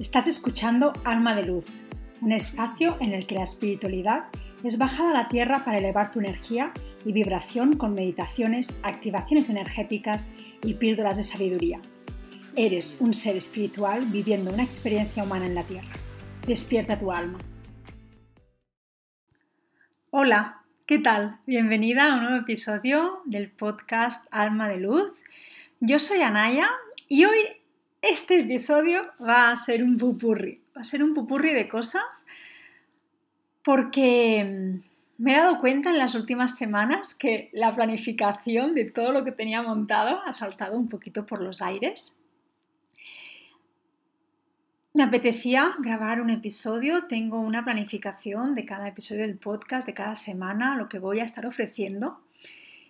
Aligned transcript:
Estás 0.00 0.26
escuchando 0.26 0.92
Alma 1.04 1.36
de 1.36 1.44
Luz, 1.44 1.66
un 2.20 2.32
espacio 2.32 2.96
en 3.00 3.12
el 3.12 3.28
que 3.28 3.36
la 3.36 3.44
espiritualidad 3.44 4.24
es 4.64 4.76
bajada 4.76 5.10
a 5.10 5.22
la 5.22 5.28
tierra 5.28 5.64
para 5.64 5.78
elevar 5.78 6.10
tu 6.10 6.18
energía 6.18 6.72
y 7.04 7.12
vibración 7.12 7.76
con 7.76 7.94
meditaciones, 7.94 8.80
activaciones 8.82 9.48
energéticas 9.48 10.34
y 10.64 10.74
píldoras 10.74 11.16
de 11.16 11.22
sabiduría. 11.22 11.80
Eres 12.56 12.96
un 12.98 13.14
ser 13.14 13.36
espiritual 13.36 14.04
viviendo 14.06 14.52
una 14.52 14.64
experiencia 14.64 15.22
humana 15.22 15.46
en 15.46 15.54
la 15.54 15.62
tierra. 15.62 15.92
Despierta 16.44 16.98
tu 16.98 17.12
alma. 17.12 17.38
Hola, 20.10 20.64
¿qué 20.86 20.98
tal? 20.98 21.38
Bienvenida 21.46 22.10
a 22.10 22.16
un 22.16 22.22
nuevo 22.24 22.38
episodio 22.38 23.20
del 23.26 23.48
podcast 23.48 24.26
Alma 24.32 24.68
de 24.68 24.78
Luz. 24.78 25.22
Yo 25.78 26.00
soy 26.00 26.22
Anaya 26.22 26.68
y 27.08 27.26
hoy 27.26 27.38
este 28.10 28.40
episodio 28.40 29.12
va 29.20 29.50
a 29.50 29.56
ser 29.56 29.82
un 29.82 29.96
pupurri, 29.96 30.60
va 30.76 30.82
a 30.82 30.84
ser 30.84 31.02
un 31.02 31.14
pupurri 31.14 31.52
de 31.54 31.68
cosas 31.68 32.26
porque 33.62 34.44
mm, 34.44 35.22
me 35.22 35.32
he 35.32 35.36
dado 35.36 35.58
cuenta 35.58 35.90
en 35.90 35.98
las 35.98 36.14
últimas 36.14 36.56
semanas 36.56 37.14
que 37.14 37.50
la 37.52 37.74
planificación 37.74 38.72
de 38.72 38.84
todo 38.84 39.12
lo 39.12 39.24
que 39.24 39.32
tenía 39.32 39.62
montado 39.62 40.20
ha 40.26 40.32
saltado 40.32 40.76
un 40.76 40.88
poquito 40.88 41.24
por 41.24 41.40
los 41.40 41.62
aires. 41.62 42.20
Me 44.92 45.02
apetecía 45.02 45.74
grabar 45.78 46.20
un 46.20 46.30
episodio, 46.30 47.04
tengo 47.06 47.40
una 47.40 47.64
planificación 47.64 48.54
de 48.54 48.64
cada 48.64 48.88
episodio 48.88 49.22
del 49.22 49.38
podcast, 49.38 49.86
de 49.86 49.94
cada 49.94 50.14
semana, 50.14 50.76
lo 50.76 50.86
que 50.86 50.98
voy 50.98 51.20
a 51.20 51.24
estar 51.24 51.46
ofreciendo. 51.46 52.23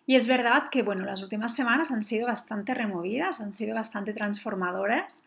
Y 0.06 0.16
es 0.16 0.26
verdad 0.26 0.68
que, 0.70 0.82
bueno, 0.82 1.04
las 1.04 1.22
últimas 1.22 1.54
semanas 1.54 1.90
han 1.90 2.04
sido 2.04 2.26
bastante 2.26 2.74
removidas, 2.74 3.40
han 3.40 3.54
sido 3.54 3.74
bastante 3.74 4.12
transformadoras 4.12 5.24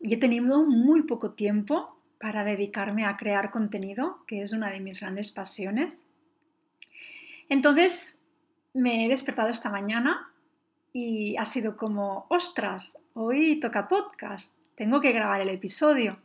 y 0.00 0.14
he 0.14 0.16
tenido 0.16 0.64
muy 0.64 1.02
poco 1.02 1.32
tiempo 1.32 1.96
para 2.18 2.42
dedicarme 2.42 3.04
a 3.04 3.16
crear 3.16 3.50
contenido, 3.50 4.24
que 4.26 4.42
es 4.42 4.52
una 4.52 4.70
de 4.70 4.80
mis 4.80 5.00
grandes 5.00 5.30
pasiones. 5.30 6.08
Entonces, 7.48 8.20
me 8.74 9.06
he 9.06 9.08
despertado 9.08 9.48
esta 9.50 9.70
mañana 9.70 10.32
y 10.92 11.36
ha 11.36 11.44
sido 11.44 11.76
como, 11.76 12.26
ostras, 12.28 13.06
hoy 13.14 13.60
toca 13.60 13.88
podcast, 13.88 14.56
tengo 14.74 15.00
que 15.00 15.12
grabar 15.12 15.40
el 15.40 15.48
episodio. 15.48 16.18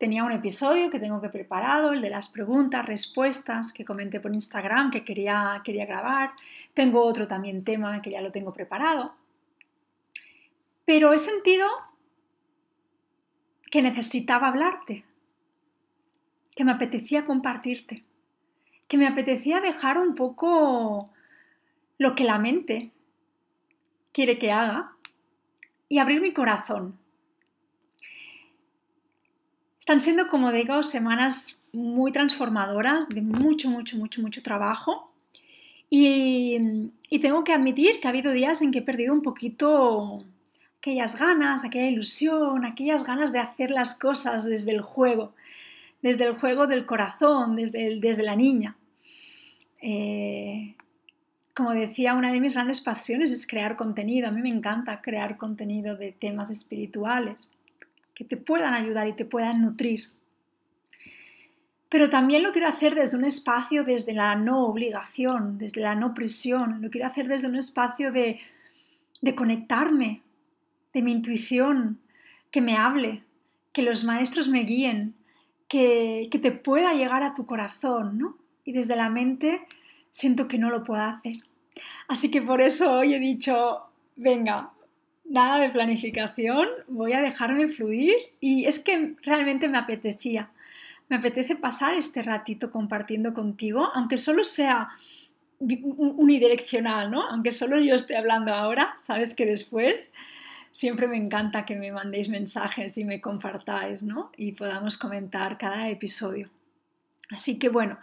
Tenía 0.00 0.24
un 0.24 0.32
episodio 0.32 0.88
que 0.88 0.98
tengo 0.98 1.20
que 1.20 1.28
preparado, 1.28 1.92
el 1.92 2.00
de 2.00 2.08
las 2.08 2.30
preguntas, 2.30 2.86
respuestas 2.86 3.70
que 3.70 3.84
comenté 3.84 4.18
por 4.18 4.32
Instagram 4.32 4.90
que 4.90 5.04
quería, 5.04 5.60
quería 5.62 5.84
grabar. 5.84 6.32
Tengo 6.72 7.02
otro 7.02 7.28
también 7.28 7.64
tema 7.64 8.00
que 8.00 8.12
ya 8.12 8.22
lo 8.22 8.32
tengo 8.32 8.54
preparado. 8.54 9.14
Pero 10.86 11.12
he 11.12 11.18
sentido 11.18 11.68
que 13.70 13.82
necesitaba 13.82 14.48
hablarte, 14.48 15.04
que 16.56 16.64
me 16.64 16.72
apetecía 16.72 17.26
compartirte, 17.26 18.02
que 18.88 18.96
me 18.96 19.06
apetecía 19.06 19.60
dejar 19.60 19.98
un 19.98 20.14
poco 20.14 21.10
lo 21.98 22.14
que 22.14 22.24
la 22.24 22.38
mente 22.38 22.90
quiere 24.12 24.38
que 24.38 24.50
haga 24.50 24.92
y 25.90 25.98
abrir 25.98 26.22
mi 26.22 26.32
corazón 26.32 26.98
están 29.80 30.00
siendo, 30.00 30.28
como 30.28 30.52
digo, 30.52 30.82
semanas 30.82 31.64
muy 31.72 32.12
transformadoras, 32.12 33.08
de 33.08 33.22
mucho, 33.22 33.70
mucho, 33.70 33.96
mucho, 33.96 34.20
mucho 34.20 34.42
trabajo. 34.42 35.10
Y, 35.88 36.90
tengo 37.22 37.42
que 37.44 37.52
admitir 37.52 37.98
que 38.00 38.06
ha 38.06 38.10
habido 38.10 38.30
días 38.30 38.62
en 38.62 38.70
que 38.70 38.80
he 38.80 38.82
perdido 38.82 39.12
un 39.12 39.22
poquito 39.22 40.22
aquellas 40.78 41.18
ganas, 41.18 41.64
aquella 41.64 41.88
ilusión, 41.88 42.64
aquellas 42.64 43.04
ganas 43.04 43.32
de 43.32 43.40
hacer 43.40 43.70
las 43.70 43.98
cosas 43.98 44.44
desde 44.44 44.70
el 44.72 44.82
juego, 44.82 45.32
desde 46.02 46.24
el 46.24 46.38
juego 46.38 46.66
del 46.66 46.86
corazón, 46.86 47.56
desde, 47.56 47.98
desde 48.00 48.22
la 48.22 48.36
niña. 48.36 48.76
Eh, 49.82 50.76
como 51.54 51.72
decía, 51.72 52.14
una 52.14 52.32
de 52.32 52.40
mis 52.40 52.54
grandes 52.54 52.80
pasiones 52.82 53.32
es 53.32 53.46
crear 53.46 53.76
contenido. 53.76 54.28
A 54.28 54.30
mí 54.30 54.42
me 54.42 54.50
encanta 54.50 55.00
crear 55.00 55.36
contenido 55.38 55.96
de 55.96 56.12
temas 56.12 56.50
espirituales 56.50 57.50
que 58.20 58.26
te 58.26 58.36
puedan 58.36 58.74
ayudar 58.74 59.08
y 59.08 59.14
te 59.14 59.24
puedan 59.24 59.62
nutrir. 59.62 60.10
Pero 61.88 62.10
también 62.10 62.42
lo 62.42 62.52
quiero 62.52 62.68
hacer 62.68 62.94
desde 62.94 63.16
un 63.16 63.24
espacio, 63.24 63.82
desde 63.82 64.12
la 64.12 64.34
no 64.34 64.66
obligación, 64.66 65.56
desde 65.56 65.80
la 65.80 65.94
no 65.94 66.12
prisión. 66.12 66.82
Lo 66.82 66.90
quiero 66.90 67.06
hacer 67.06 67.28
desde 67.28 67.48
un 67.48 67.56
espacio 67.56 68.12
de, 68.12 68.38
de 69.22 69.34
conectarme, 69.34 70.20
de 70.92 71.00
mi 71.00 71.12
intuición, 71.12 71.98
que 72.50 72.60
me 72.60 72.76
hable, 72.76 73.22
que 73.72 73.80
los 73.80 74.04
maestros 74.04 74.48
me 74.48 74.64
guíen, 74.64 75.14
que, 75.66 76.28
que 76.30 76.38
te 76.38 76.52
pueda 76.52 76.92
llegar 76.92 77.22
a 77.22 77.32
tu 77.32 77.46
corazón, 77.46 78.18
¿no? 78.18 78.36
Y 78.66 78.72
desde 78.72 78.96
la 78.96 79.08
mente 79.08 79.66
siento 80.10 80.46
que 80.46 80.58
no 80.58 80.68
lo 80.68 80.84
puedo 80.84 81.00
hacer. 81.00 81.36
Así 82.06 82.30
que 82.30 82.42
por 82.42 82.60
eso 82.60 82.98
hoy 82.98 83.14
he 83.14 83.18
dicho, 83.18 83.86
venga, 84.14 84.72
nada 85.30 85.60
de 85.60 85.70
planificación, 85.70 86.68
voy 86.88 87.12
a 87.12 87.22
dejarme 87.22 87.68
fluir 87.68 88.14
y 88.40 88.66
es 88.66 88.80
que 88.80 89.14
realmente 89.22 89.68
me 89.68 89.78
apetecía. 89.78 90.50
Me 91.08 91.16
apetece 91.16 91.56
pasar 91.56 91.94
este 91.94 92.22
ratito 92.22 92.70
compartiendo 92.70 93.32
contigo, 93.32 93.88
aunque 93.94 94.18
solo 94.18 94.44
sea 94.44 94.90
unidireccional, 95.60 97.10
¿no? 97.10 97.22
Aunque 97.28 97.52
solo 97.52 97.80
yo 97.80 97.94
esté 97.94 98.16
hablando 98.16 98.52
ahora, 98.52 98.94
sabes 98.98 99.34
que 99.34 99.46
después 99.46 100.12
siempre 100.72 101.06
me 101.06 101.16
encanta 101.16 101.64
que 101.64 101.76
me 101.76 101.92
mandéis 101.92 102.28
mensajes 102.28 102.98
y 102.98 103.04
me 103.04 103.20
compartáis, 103.20 104.02
¿no? 104.02 104.32
Y 104.36 104.52
podamos 104.52 104.96
comentar 104.96 105.58
cada 105.58 105.88
episodio. 105.90 106.48
Así 107.30 107.58
que 107.58 107.68
bueno, 107.68 107.98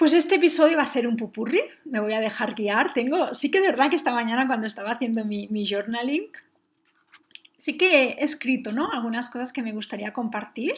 pues 0.00 0.14
este 0.14 0.36
episodio 0.36 0.78
va 0.78 0.84
a 0.84 0.86
ser 0.86 1.06
un 1.06 1.18
pupurri, 1.18 1.60
me 1.84 2.00
voy 2.00 2.14
a 2.14 2.20
dejar 2.20 2.54
guiar. 2.54 2.94
Tengo, 2.94 3.34
sí 3.34 3.50
que 3.50 3.58
es 3.58 3.64
verdad 3.64 3.90
que 3.90 3.96
esta 3.96 4.14
mañana 4.14 4.46
cuando 4.46 4.66
estaba 4.66 4.92
haciendo 4.92 5.26
mi, 5.26 5.66
journaling, 5.66 6.24
sí 7.58 7.76
que 7.76 8.04
he 8.04 8.24
escrito 8.24 8.72
¿no? 8.72 8.90
algunas 8.90 9.28
cosas 9.28 9.52
que 9.52 9.62
me 9.62 9.74
gustaría 9.74 10.14
compartir 10.14 10.72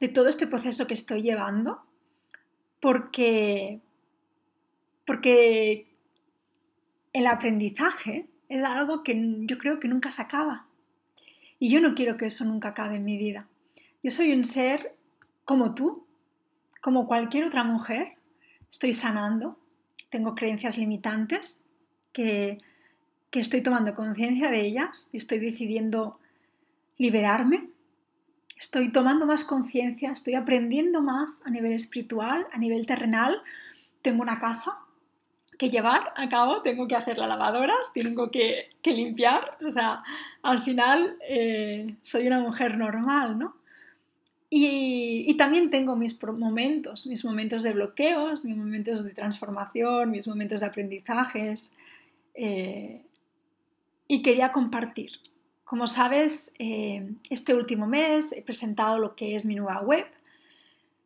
de 0.00 0.08
todo 0.08 0.26
este 0.26 0.46
proceso 0.46 0.86
que 0.86 0.94
estoy 0.94 1.20
llevando, 1.20 1.82
porque, 2.80 3.80
porque 5.04 5.86
el 7.12 7.26
aprendizaje 7.26 8.24
es 8.48 8.64
algo 8.64 9.02
que 9.02 9.22
yo 9.40 9.58
creo 9.58 9.78
que 9.78 9.88
nunca 9.88 10.10
se 10.10 10.22
acaba. 10.22 10.64
Y 11.58 11.68
yo 11.68 11.82
no 11.82 11.94
quiero 11.94 12.16
que 12.16 12.24
eso 12.24 12.46
nunca 12.46 12.70
acabe 12.70 12.96
en 12.96 13.04
mi 13.04 13.18
vida. 13.18 13.46
Yo 14.02 14.10
soy 14.10 14.32
un 14.32 14.46
ser 14.46 14.94
como 15.44 15.74
tú, 15.74 16.06
como 16.80 17.06
cualquier 17.06 17.44
otra 17.44 17.64
mujer, 17.64 18.16
estoy 18.70 18.92
sanando, 18.92 19.58
tengo 20.10 20.34
creencias 20.34 20.78
limitantes 20.78 21.64
que, 22.12 22.58
estoy 23.32 23.62
tomando 23.62 23.94
conciencia 23.94 24.50
de 24.50 24.60
ellas 24.60 25.08
y 25.12 25.18
estoy 25.18 25.38
decidiendo 25.38 26.18
liberarme. 26.98 27.68
Estoy 28.58 28.90
tomando 28.90 29.24
más 29.24 29.44
conciencia, 29.44 30.10
estoy 30.10 30.34
aprendiendo 30.34 31.00
más 31.00 31.46
a 31.46 31.50
nivel 31.50 31.72
espiritual, 31.72 32.46
a 32.52 32.58
nivel 32.58 32.86
terrenal. 32.86 33.40
Tengo 34.02 34.22
una 34.22 34.40
casa 34.40 34.78
que 35.58 35.70
llevar 35.70 36.12
a 36.16 36.28
cabo, 36.28 36.62
tengo 36.62 36.88
que 36.88 36.96
hacer 36.96 37.18
las 37.18 37.28
lavadoras, 37.28 37.92
tengo 37.94 38.30
que, 38.30 38.70
limpiar. 38.84 39.58
O 39.66 39.70
sea, 39.70 40.02
al 40.42 40.62
final 40.62 41.16
eh, 41.28 41.94
soy 42.02 42.26
una 42.26 42.40
mujer 42.40 42.76
normal, 42.76 43.38
¿no? 43.38 43.59
Y, 44.52 45.32
también 45.38 45.70
tengo 45.70 45.94
mis 45.94 46.20
momentos, 46.22 47.06
mis 47.06 47.24
momentos 47.24 47.62
de 47.62 47.72
bloqueos, 47.72 48.44
mis 48.44 48.56
momentos 48.56 49.04
de 49.04 49.14
transformación, 49.14 50.10
mis 50.10 50.26
momentos 50.26 50.60
de 50.60 50.66
aprendizajes. 50.66 51.78
Eh, 52.34 53.02
y 54.08 54.22
quería 54.22 54.50
compartir. 54.50 55.12
Como 55.62 55.86
sabes, 55.86 56.56
eh, 56.58 57.08
este 57.30 57.54
último 57.54 57.86
mes 57.86 58.32
he 58.32 58.42
presentado 58.42 58.98
lo 58.98 59.14
que 59.14 59.36
es 59.36 59.46
mi 59.46 59.54
nueva 59.54 59.82
web, 59.82 60.06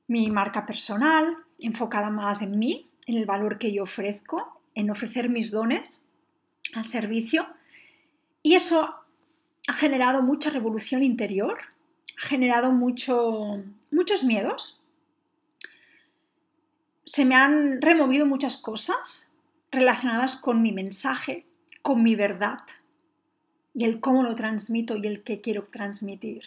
mi 0.08 0.30
marca 0.30 0.64
personal, 0.64 1.36
enfocada 1.58 2.08
más 2.08 2.40
en 2.40 2.58
mí, 2.58 2.88
en 3.06 3.18
el 3.18 3.26
valor 3.26 3.58
que 3.58 3.72
yo 3.72 3.82
ofrezco, 3.82 4.58
en 4.74 4.90
ofrecer 4.90 5.28
mis 5.28 5.50
dones 5.50 6.08
al 6.74 6.88
servicio. 6.88 7.46
Y 8.42 8.54
eso 8.54 8.94
ha 9.68 9.72
generado 9.74 10.22
mucha 10.22 10.48
revolución 10.48 11.02
interior 11.02 11.58
generado 12.16 12.72
mucho, 12.72 13.62
muchos 13.90 14.24
miedos. 14.24 14.80
Se 17.04 17.24
me 17.24 17.34
han 17.34 17.80
removido 17.82 18.26
muchas 18.26 18.56
cosas 18.56 19.34
relacionadas 19.70 20.36
con 20.36 20.62
mi 20.62 20.72
mensaje, 20.72 21.46
con 21.82 22.02
mi 22.02 22.14
verdad 22.14 22.60
y 23.74 23.84
el 23.84 24.00
cómo 24.00 24.22
lo 24.22 24.34
transmito 24.34 24.96
y 24.96 25.06
el 25.06 25.22
qué 25.22 25.40
quiero 25.40 25.64
transmitir. 25.64 26.42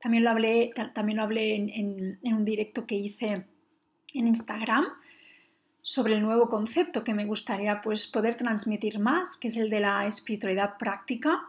También 0.00 0.24
lo 0.24 0.30
hablé, 0.30 0.72
también 0.94 1.18
lo 1.18 1.24
hablé 1.24 1.56
en, 1.56 2.18
un 2.22 2.44
directo 2.44 2.86
que 2.86 2.94
hice 2.94 3.44
en 4.14 4.28
Instagram 4.28 4.86
sobre 5.82 6.14
el 6.14 6.22
nuevo 6.22 6.48
concepto 6.48 7.04
que 7.04 7.12
me 7.12 7.26
gustaría 7.26 7.80
pues, 7.80 8.06
poder 8.06 8.36
transmitir 8.36 8.98
más, 8.98 9.36
que 9.36 9.48
es 9.48 9.56
el 9.56 9.68
de 9.68 9.80
la 9.80 10.06
espiritualidad 10.06 10.78
práctica, 10.78 11.42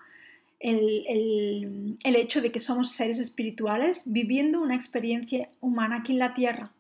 el, 0.62 1.98
el, 2.04 2.16
hecho 2.16 2.42
de 2.42 2.52
que 2.52 2.60
somos 2.60 2.92
seres 2.92 3.20
espirituales 3.20 4.12
viviendo 4.12 4.62
una 4.62 4.76
experiencia 4.76 5.50
humana 5.60 5.98
aquí 5.98 6.14
en 6.14 6.20
la 6.20 6.34
Tierra 6.34 6.72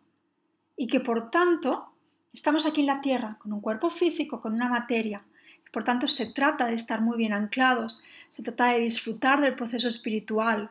y 0.78 0.88
que 0.88 1.00
por 1.00 1.32
tanto 1.32 1.92
estamos 2.34 2.66
aquí 2.66 2.82
en 2.82 2.88
la 2.88 3.02
Tierra 3.02 3.38
con 3.40 3.54
un 3.54 3.62
cuerpo 3.62 3.90
físico, 3.90 4.40
con 4.40 4.54
una 4.54 4.70
materia. 4.70 5.24
Por 5.72 5.84
tanto, 5.84 6.08
se 6.08 6.28
trata 6.28 6.68
de 6.68 6.74
estar 6.74 7.02
muy 7.02 7.18
bien 7.18 7.34
anclados, 7.34 8.04
se 8.30 8.44
trata 8.44 8.74
de 8.74 8.80
disfrutar 8.80 9.42
del 9.42 9.56
proceso 9.56 9.88
espiritual. 9.88 10.70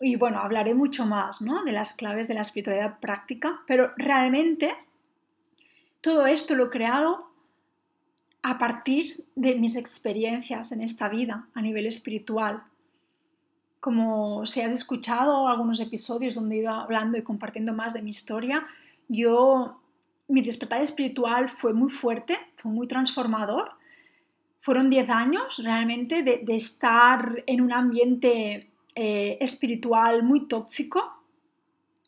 Y 0.00 0.16
bueno, 0.16 0.40
hablaré 0.40 0.74
mucho 0.74 1.06
más 1.06 1.40
¿no? 1.40 1.64
de 1.64 1.72
las 1.72 1.94
claves 1.94 2.28
de 2.28 2.34
la 2.34 2.42
espiritualidad 2.42 2.98
práctica, 2.98 3.60
pero 3.66 3.92
realmente 3.96 4.74
todo 6.00 6.26
esto 6.26 6.54
lo 6.54 6.66
he 6.66 6.70
creado 6.70 7.25
a 8.48 8.58
partir 8.58 9.24
de 9.34 9.56
mis 9.56 9.74
experiencias 9.74 10.70
en 10.70 10.80
esta 10.80 11.08
vida 11.08 11.48
a 11.52 11.60
nivel 11.60 11.84
espiritual. 11.84 12.62
Como 13.80 14.46
si 14.46 14.60
has 14.60 14.70
escuchado 14.70 15.48
algunos 15.48 15.80
episodios 15.80 16.36
donde 16.36 16.54
he 16.54 16.58
ido 16.60 16.70
hablando 16.70 17.18
y 17.18 17.22
compartiendo 17.22 17.72
más 17.72 17.92
de 17.92 18.02
mi 18.02 18.10
historia, 18.10 18.64
yo, 19.08 19.80
mi 20.28 20.42
despertar 20.42 20.80
espiritual 20.80 21.48
fue 21.48 21.74
muy 21.74 21.90
fuerte, 21.90 22.38
fue 22.58 22.70
muy 22.70 22.86
transformador. 22.86 23.72
Fueron 24.60 24.90
10 24.90 25.10
años 25.10 25.60
realmente 25.64 26.22
de, 26.22 26.44
estar 26.54 27.42
en 27.48 27.60
un 27.60 27.72
ambiente 27.72 28.70
eh, 28.94 29.38
espiritual 29.40 30.22
muy 30.22 30.46
tóxico, 30.46 31.02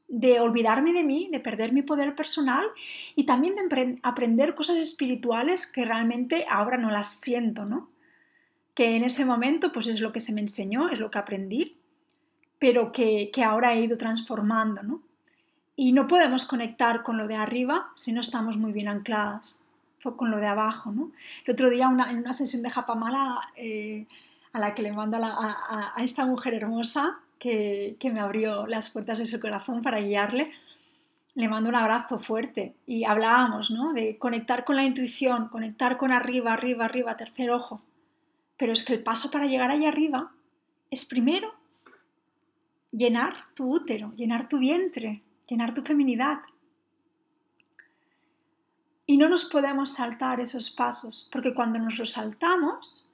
de 0.09 0.41
olvidarme 0.41 0.93
de 0.93 1.05
mí, 1.05 1.29
de 1.31 1.39
perder 1.39 1.73
mi 1.73 1.83
poder 1.83 2.15
personal 2.15 2.67
y 3.15 3.25
también 3.25 3.55
de 3.55 3.99
aprender 4.03 4.55
cosas 4.55 4.79
espirituales 4.79 5.67
que 5.67 5.85
realmente 5.85 6.47
ahora 6.49 6.79
no 6.79 6.91
las 6.91 7.21
siento, 7.21 7.67
¿no? 7.67 7.91
Que 8.75 8.97
en 8.97 9.05
ese 9.05 9.25
momento 9.25 9.71
pues 9.73 9.87
es 9.87 10.01
lo 10.01 10.13
que 10.13 10.21
se 10.21 10.33
me 10.33 10.41
enseñó, 10.41 10.89
es 10.89 10.99
lo 10.99 11.11
que 11.11 11.19
aprendí, 11.19 11.77
pero 12.59 12.91
que, 12.91 13.31
que 13.33 13.45
ahora 13.45 13.75
he 13.75 13.83
ido 13.83 13.99
transformando, 13.99 14.83
¿no? 14.83 15.03
Y 15.77 15.93
no 15.93 16.07
podemos 16.07 16.45
conectar 16.47 17.03
con 17.03 17.19
lo 17.19 17.29
de 17.29 17.37
arriba 17.37 17.93
si 17.95 18.13
no 18.13 18.21
estamos 18.21 18.57
muy 18.57 18.73
bien 18.73 18.89
ancladas 18.89 19.65
con 20.17 20.31
lo 20.31 20.39
de 20.39 20.47
abajo, 20.47 20.93
¿no? 20.93 21.11
El 21.45 21.53
otro 21.53 21.71
día 21.71 21.89
una, 21.89 22.11
en 22.11 22.19
una 22.19 22.33
sesión 22.33 22.63
de 22.63 22.71
Japamala 22.71 23.41
eh, 23.57 24.07
a 24.53 24.59
la 24.59 24.75
que 24.75 24.83
le 24.83 24.93
mando 24.93 25.19
a, 25.19 25.93
a 25.95 26.03
esta 26.03 26.25
mujer 26.25 26.55
hermosa, 26.55 27.21
que, 27.39 27.97
me 28.13 28.21
abrió 28.21 28.67
las 28.67 28.91
puertas 28.91 29.19
de 29.19 29.27
su 29.27 29.41
corazón 29.41 29.83
para 29.83 30.01
guiarle. 30.01 30.53
Le 31.35 31.49
mando 31.49 31.69
un 31.69 31.77
abrazo 31.77 32.19
fuerte 32.19 32.75
y 32.87 33.05
hablábamos 33.05 33.71
¿no? 33.71 33.93
de 33.93 34.19
conectar 34.19 34.65
con 34.65 34.77
la 34.77 34.85
intuición, 34.85 35.49
conectar 35.49 35.97
con 35.97 36.13
arriba, 36.13 36.53
arriba, 36.53 36.87
arriba, 36.87 37.17
tercer 37.17 37.51
ojo. 37.51 37.81
Pero 38.57 38.73
es 38.73 38.85
que 38.85 38.95
el 38.95 39.03
paso 39.03 39.31
para 39.31 39.47
llegar 39.47 39.71
allá 39.71 39.89
arriba 39.89 40.33
es 40.91 41.05
primero 41.05 41.55
llenar 42.91 43.35
tu 43.55 43.73
útero, 43.73 44.13
llenar 44.17 44.49
tu 44.49 44.59
vientre, 44.59 45.23
llenar 45.47 45.75
tu 45.75 45.83
feminidad. 45.83 46.41
Y 49.07 49.17
no 49.17 49.29
nos 49.29 49.45
podemos 49.45 49.93
saltar 49.93 50.41
esos 50.41 50.71
pasos, 50.71 51.29
porque 51.33 51.55
cuando 51.55 51.79
nos 51.79 51.99
los 51.99 52.13
saltamos, 52.13 53.08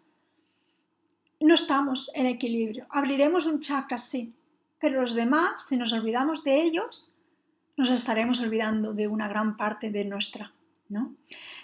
no 1.44 1.52
estamos 1.52 2.10
en 2.14 2.24
equilibrio. 2.24 2.86
Abriremos 2.88 3.44
un 3.44 3.60
chakra, 3.60 3.98
sí, 3.98 4.34
pero 4.80 5.02
los 5.02 5.14
demás, 5.14 5.66
si 5.68 5.76
nos 5.76 5.92
olvidamos 5.92 6.42
de 6.42 6.62
ellos, 6.62 7.12
nos 7.76 7.90
estaremos 7.90 8.40
olvidando 8.40 8.94
de 8.94 9.08
una 9.08 9.28
gran 9.28 9.58
parte 9.58 9.90
de 9.90 10.06
nuestra. 10.06 10.52
¿no? 10.88 11.14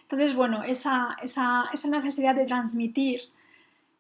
Entonces, 0.03 0.35
bueno, 0.35 0.63
esa, 0.65 1.17
esa, 1.23 1.71
necesidad 1.91 2.35
de 2.35 2.45
transmitir, 2.45 3.23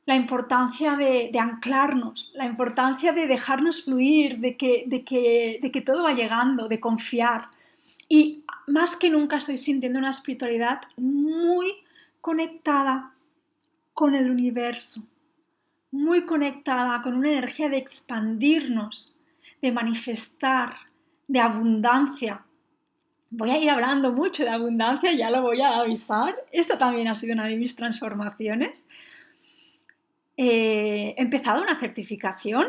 la 0.05 0.17
importancia 0.17 0.97
de, 0.97 1.31
anclarnos, 1.38 2.31
la 2.35 2.44
importancia 2.44 3.12
de 3.12 3.26
dejarnos 3.26 3.85
fluir, 3.85 4.38
de 4.38 4.56
que 4.56 5.83
todo 5.87 6.03
va 6.03 6.12
llegando, 6.12 6.69
de 6.69 6.79
confiar. 6.79 7.49
Y 8.06 8.44
más 8.67 8.97
que 8.97 9.09
nunca 9.09 9.38
estoy 9.38 9.56
sintiendo 9.56 9.99
una 9.99 10.11
espiritualidad 10.11 10.83
muy 10.99 11.73
conectada 12.21 13.15
con 13.94 14.15
el 14.15 14.31
universo, 14.31 15.05
muy 15.90 16.25
conectada 16.25 17.02
con 17.02 17.14
una 17.14 17.31
energía 17.31 17.69
de 17.69 17.78
expandirnos, 17.78 19.19
de 19.60 19.72
manifestar, 19.72 20.75
de 21.26 21.40
abundancia. 21.40 22.44
Voy 23.31 23.50
a 23.50 23.58
ir 23.58 23.70
hablando 23.70 24.12
mucho 24.12 24.44
de 24.44 24.50
abundancia, 24.50 25.12
ya 25.12 25.31
lo 25.31 25.42
voy 25.42 25.60
a 25.60 25.78
avisar. 25.78 26.34
Esto 26.52 26.78
también 26.78 27.08
ha 27.08 27.14
sido 27.14 27.34
una 27.34 27.46
de 27.46 27.56
mis 27.56 27.76
transformaciones. 27.76 28.88
Eh, 30.37 31.14
he 31.16 31.22
empezado 31.22 31.62
una 31.62 31.78
certificación 31.78 32.69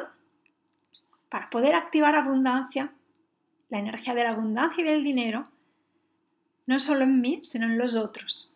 para 1.30 1.50
poder 1.50 1.76
activar 1.76 2.16
abundancia, 2.16 2.92
la 3.70 3.80
energía 3.80 4.14
de 4.14 4.24
la 4.24 4.32
abundancia 4.32 4.82
y 4.84 4.88
del 4.88 5.04
dinero, 5.04 5.48
no 6.66 6.80
solo 6.80 7.04
en 7.04 7.22
mí, 7.22 7.40
sino 7.44 7.66
en 7.66 7.78
los 7.78 7.96
otros. 7.96 8.54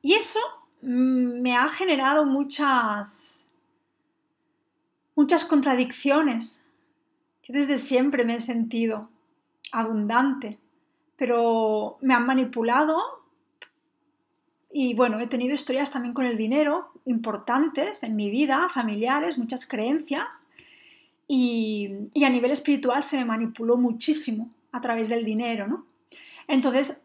Y 0.00 0.14
eso 0.14 0.40
mm, 0.82 1.40
me 1.42 1.56
ha 1.56 1.68
generado 1.68 2.24
muchas 2.24 3.45
muchas 5.16 5.44
contradicciones. 5.44 6.68
Yo 7.42 7.54
desde 7.54 7.76
siempre 7.76 8.24
me 8.24 8.36
he 8.36 8.40
sentido 8.40 9.10
abundante, 9.72 10.58
pero 11.16 11.98
me 12.02 12.14
han 12.14 12.26
manipulado 12.26 12.96
y 14.72 14.94
bueno, 14.94 15.18
he 15.18 15.26
tenido 15.26 15.54
historias 15.54 15.90
también 15.90 16.12
con 16.12 16.26
el 16.26 16.36
dinero 16.36 16.90
importantes 17.06 18.02
en 18.02 18.14
mi 18.14 18.30
vida, 18.30 18.68
familiares, 18.68 19.38
muchas 19.38 19.66
creencias 19.66 20.52
y, 21.26 22.10
a 22.22 22.28
nivel 22.28 22.50
espiritual 22.50 23.02
se 23.02 23.16
me 23.16 23.24
manipuló 23.24 23.76
muchísimo 23.76 24.50
a 24.72 24.80
través 24.80 25.08
del 25.08 25.24
dinero, 25.24 25.66
¿no? 25.66 25.86
Entonces, 26.46 27.04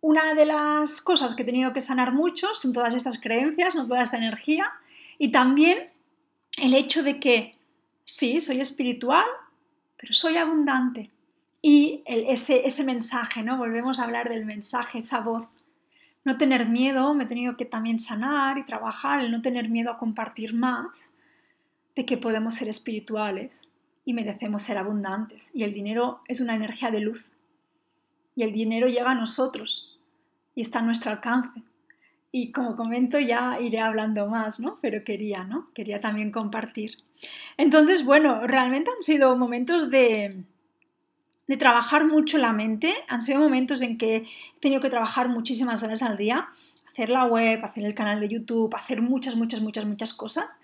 una 0.00 0.34
de 0.34 0.46
las 0.46 1.00
cosas 1.00 1.34
que 1.34 1.42
he 1.42 1.46
tenido 1.46 1.72
que 1.72 1.80
sanar 1.80 2.12
mucho 2.12 2.54
son 2.54 2.72
todas 2.72 2.94
estas 2.94 3.20
creencias, 3.20 3.74
no 3.74 3.86
toda 3.86 4.02
esta 4.02 4.16
energía 4.16 4.72
y 5.18 5.30
también 5.30 5.90
el 6.56 6.74
hecho 6.74 7.02
de 7.02 7.18
que 7.18 7.56
sí, 8.04 8.40
soy 8.40 8.60
espiritual, 8.60 9.26
pero 9.96 10.12
soy 10.12 10.36
abundante. 10.36 11.10
Y 11.62 12.02
ese, 12.06 12.66
ese 12.66 12.84
mensaje, 12.84 13.42
¿no? 13.42 13.56
Volvemos 13.56 13.98
a 13.98 14.04
hablar 14.04 14.28
del 14.28 14.44
mensaje, 14.44 14.98
esa 14.98 15.20
voz. 15.20 15.48
No 16.24 16.36
tener 16.36 16.68
miedo, 16.68 17.14
me 17.14 17.24
he 17.24 17.26
tenido 17.26 17.56
que 17.56 17.64
también 17.64 17.98
sanar 17.98 18.58
y 18.58 18.64
trabajar, 18.64 19.20
el 19.20 19.30
no 19.30 19.42
tener 19.42 19.68
miedo 19.68 19.90
a 19.90 19.98
compartir 19.98 20.54
más 20.54 21.14
de 21.96 22.04
que 22.04 22.16
podemos 22.16 22.54
ser 22.54 22.68
espirituales 22.68 23.68
y 24.04 24.12
merecemos 24.12 24.62
ser 24.62 24.78
abundantes. 24.78 25.50
Y 25.54 25.62
el 25.62 25.72
dinero 25.72 26.20
es 26.28 26.40
una 26.40 26.54
energía 26.54 26.90
de 26.90 27.00
luz. 27.00 27.32
Y 28.36 28.42
el 28.42 28.52
dinero 28.52 28.88
llega 28.88 29.10
a 29.10 29.14
nosotros 29.14 29.98
y 30.54 30.60
está 30.60 30.80
a 30.80 30.82
nuestro 30.82 31.10
alcance 31.10 31.62
y 32.36 32.50
como 32.50 32.74
comento 32.74 33.20
ya 33.20 33.60
iré 33.60 33.78
hablando 33.78 34.26
más, 34.26 34.58
¿no? 34.58 34.80
Pero 34.82 35.04
quería, 35.04 35.44
¿no? 35.44 35.68
Quería 35.72 36.00
también 36.00 36.32
compartir. 36.32 36.96
Entonces, 37.56 38.04
bueno, 38.04 38.44
realmente 38.44 38.90
han 38.90 39.02
sido 39.02 39.36
momentos 39.36 39.88
de, 39.88 40.42
de 41.46 41.56
trabajar 41.56 42.06
mucho 42.06 42.38
la 42.38 42.52
mente, 42.52 42.92
han 43.06 43.22
sido 43.22 43.38
momentos 43.38 43.82
en 43.82 43.98
que 43.98 44.16
he 44.16 44.24
tenido 44.58 44.80
que 44.80 44.90
trabajar 44.90 45.28
muchísimas 45.28 45.84
horas 45.84 46.02
al 46.02 46.16
día, 46.16 46.48
hacer 46.90 47.08
la 47.08 47.24
web, 47.24 47.64
hacer 47.64 47.84
el 47.84 47.94
canal 47.94 48.18
de 48.18 48.28
YouTube, 48.28 48.74
hacer 48.74 49.00
muchas, 49.00 49.36
muchas, 49.36 49.60
muchas, 49.60 49.84
muchas 49.84 50.12
cosas. 50.12 50.60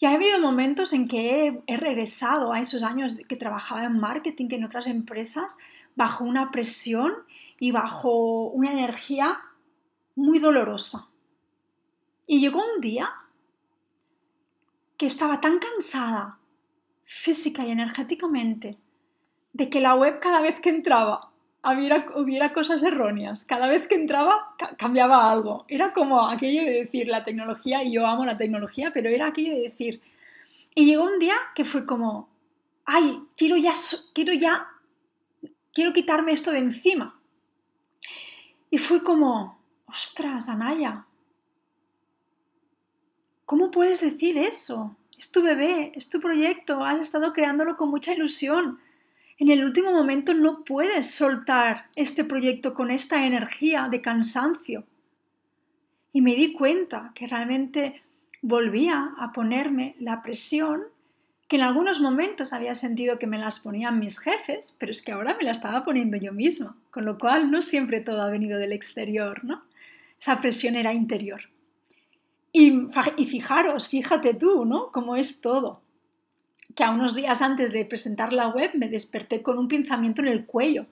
Y 0.00 0.06
ha 0.06 0.14
habido 0.14 0.40
momentos 0.40 0.94
en 0.94 1.06
que 1.06 1.46
he, 1.46 1.62
he 1.68 1.76
regresado 1.76 2.52
a 2.52 2.58
esos 2.58 2.82
años 2.82 3.14
que 3.28 3.36
trabajaba 3.36 3.84
en 3.84 4.00
marketing, 4.00 4.48
en 4.50 4.64
otras 4.64 4.88
empresas, 4.88 5.58
bajo 5.94 6.24
una 6.24 6.50
presión 6.50 7.12
y 7.60 7.70
bajo 7.70 8.48
una 8.48 8.72
energía 8.72 9.38
muy 10.14 10.38
dolorosa. 10.38 11.08
Y 12.26 12.40
llegó 12.40 12.62
un 12.74 12.80
día 12.80 13.12
que 14.96 15.06
estaba 15.06 15.40
tan 15.40 15.58
cansada, 15.58 16.38
física 17.04 17.66
y 17.66 17.70
energéticamente, 17.70 18.78
de 19.52 19.68
que 19.68 19.80
la 19.80 19.94
web 19.94 20.20
cada 20.20 20.40
vez 20.40 20.60
que 20.60 20.70
entraba 20.70 21.32
hubiera, 21.64 22.06
hubiera 22.16 22.52
cosas 22.52 22.82
erróneas, 22.82 23.44
cada 23.44 23.66
vez 23.68 23.86
que 23.88 23.94
entraba 23.94 24.54
cambiaba 24.76 25.30
algo. 25.30 25.64
Era 25.68 25.92
como 25.92 26.28
aquello 26.28 26.62
de 26.62 26.84
decir 26.84 27.08
la 27.08 27.24
tecnología, 27.24 27.82
y 27.82 27.92
yo 27.92 28.06
amo 28.06 28.24
la 28.24 28.36
tecnología, 28.36 28.90
pero 28.92 29.08
era 29.08 29.28
aquello 29.28 29.54
de 29.54 29.62
decir... 29.62 30.00
Y 30.76 30.86
llegó 30.86 31.04
un 31.04 31.20
día 31.20 31.36
que 31.54 31.64
fue 31.64 31.86
como, 31.86 32.28
ay, 32.84 33.22
quiero 33.36 33.56
ya, 33.56 33.72
quiero 34.12 34.32
ya, 34.32 34.66
quiero 35.72 35.92
quitarme 35.92 36.32
esto 36.32 36.50
de 36.50 36.58
encima. 36.58 37.16
Y 38.70 38.78
fue 38.78 39.04
como, 39.04 39.53
Ostras, 39.94 40.48
Anaya, 40.48 41.06
¿cómo 43.46 43.70
puedes 43.70 44.00
decir 44.00 44.36
eso? 44.36 44.96
Es 45.16 45.30
tu 45.30 45.40
bebé, 45.40 45.92
es 45.94 46.10
tu 46.10 46.18
proyecto, 46.18 46.84
has 46.84 46.98
estado 46.98 47.32
creándolo 47.32 47.76
con 47.76 47.90
mucha 47.90 48.12
ilusión. 48.12 48.80
En 49.38 49.50
el 49.50 49.64
último 49.64 49.92
momento 49.92 50.34
no 50.34 50.64
puedes 50.64 51.14
soltar 51.14 51.86
este 51.94 52.24
proyecto 52.24 52.74
con 52.74 52.90
esta 52.90 53.24
energía 53.24 53.86
de 53.88 54.02
cansancio. 54.02 54.82
Y 56.12 56.22
me 56.22 56.34
di 56.34 56.52
cuenta 56.54 57.12
que 57.14 57.28
realmente 57.28 58.02
volvía 58.42 59.12
a 59.16 59.30
ponerme 59.30 59.94
la 60.00 60.22
presión 60.22 60.82
que 61.46 61.54
en 61.54 61.62
algunos 61.62 62.00
momentos 62.00 62.52
había 62.52 62.74
sentido 62.74 63.20
que 63.20 63.28
me 63.28 63.38
las 63.38 63.60
ponían 63.60 64.00
mis 64.00 64.18
jefes, 64.18 64.74
pero 64.80 64.90
es 64.90 65.02
que 65.02 65.12
ahora 65.12 65.36
me 65.38 65.44
la 65.44 65.52
estaba 65.52 65.84
poniendo 65.84 66.16
yo 66.16 66.32
misma, 66.32 66.76
con 66.90 67.04
lo 67.04 67.16
cual 67.16 67.52
no 67.52 67.62
siempre 67.62 68.00
todo 68.00 68.22
ha 68.22 68.28
venido 68.30 68.58
del 68.58 68.72
exterior, 68.72 69.44
¿no? 69.44 69.62
Esa 70.20 70.40
presión 70.40 70.76
era 70.76 70.92
interior. 70.92 71.42
Y, 72.52 72.88
fijaros, 73.26 73.88
fíjate 73.88 74.32
tú, 74.34 74.64
¿no? 74.64 74.92
Cómo 74.92 75.16
es 75.16 75.40
todo. 75.40 75.82
Que 76.76 76.84
a 76.84 76.90
unos 76.90 77.14
días 77.14 77.42
antes 77.42 77.72
de 77.72 77.84
presentar 77.84 78.32
la 78.32 78.48
web 78.48 78.70
me 78.74 78.88
desperté 78.88 79.42
con 79.42 79.58
un 79.58 79.66
pinzamiento 79.66 80.22
en 80.22 80.28
el 80.28 80.46
cuello. 80.46 80.86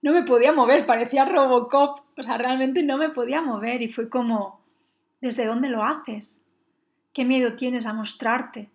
No 0.00 0.12
me 0.12 0.22
podía 0.22 0.52
mover, 0.52 0.86
parecía 0.86 1.26
Robocop, 1.26 2.00
o 2.16 2.22
sea, 2.22 2.38
realmente 2.38 2.82
no 2.82 2.96
me 2.96 3.10
podía 3.10 3.42
mover 3.42 3.82
y 3.82 3.92
fue 3.92 4.08
como, 4.08 4.60
¿desde 5.20 5.46
dónde 5.46 5.68
lo 5.68 5.82
haces? 5.82 6.50
¿Qué 7.12 7.24
miedo 7.24 7.54
tienes 7.54 7.86
a 7.86 7.92
mostrarte? 7.92 8.70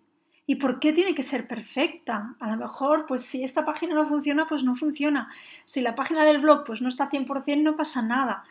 ¿Y 0.45 0.55
por 0.55 0.79
qué 0.79 0.93
tiene 0.93 1.13
que 1.15 1.23
ser 1.23 1.47
perfecta? 1.47 2.35
A 2.39 2.49
lo 2.49 2.57
mejor, 2.57 3.05
pues 3.07 3.21
si 3.23 3.43
esta 3.43 3.65
página 3.65 3.95
no 3.95 4.07
funciona, 4.07 4.47
pues 4.47 4.63
no 4.63 4.75
funciona. 4.75 5.29
Si 5.65 5.81
la 5.81 5.95
página 5.95 6.25
del 6.25 6.41
blog 6.41 6.63
pues 6.63 6.81
no 6.81 6.89
está 6.89 7.09
100%, 7.09 7.61
no 7.61 7.75
pasa 7.75 8.01
nada. 8.01 8.43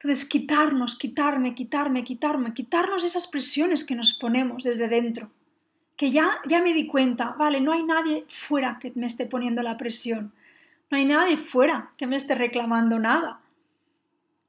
Entonces, 0.00 0.28
quitarnos, 0.28 0.96
quitarme, 0.96 1.56
quitarme, 1.56 2.04
quitarme, 2.04 2.54
quitarnos 2.54 3.02
esas 3.02 3.26
presiones 3.26 3.84
que 3.84 3.96
nos 3.96 4.12
ponemos 4.12 4.62
desde 4.62 4.86
dentro. 4.86 5.28
Que 5.96 6.12
ya, 6.12 6.38
ya 6.46 6.62
me 6.62 6.72
di 6.72 6.86
cuenta, 6.86 7.30
vale, 7.36 7.60
no 7.60 7.72
hay 7.72 7.82
nadie 7.82 8.24
fuera 8.28 8.78
que 8.80 8.92
me 8.94 9.06
esté 9.06 9.26
poniendo 9.26 9.60
la 9.62 9.76
presión. 9.76 10.32
No 10.88 10.98
hay 10.98 11.04
nadie 11.04 11.36
fuera 11.36 11.90
que 11.96 12.06
me 12.06 12.14
esté 12.14 12.36
reclamando 12.36 13.00
nada. 13.00 13.40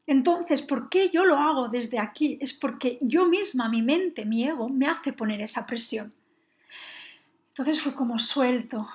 Entonces, 0.06 0.62
¿por 0.62 0.89
qué 0.89 1.10
yo 1.10 1.25
lo 1.25 1.38
hago 1.38 1.68
desde 1.68 1.98
aquí? 1.98 2.38
Es 2.41 2.53
porque 2.53 3.00
yo 3.01 3.25
misma, 3.25 3.70
mi 3.70 3.82
mente, 3.82 4.25
mi 4.25 4.44
ego, 4.44 4.70
me 4.70 4.86
hace 4.86 5.13
poner 5.13 5.41
esa 5.41 5.65
presión. 5.65 6.13
Entonces 7.50 7.82
fue 7.82 7.94
como 7.94 8.20
suelto, 8.20 8.88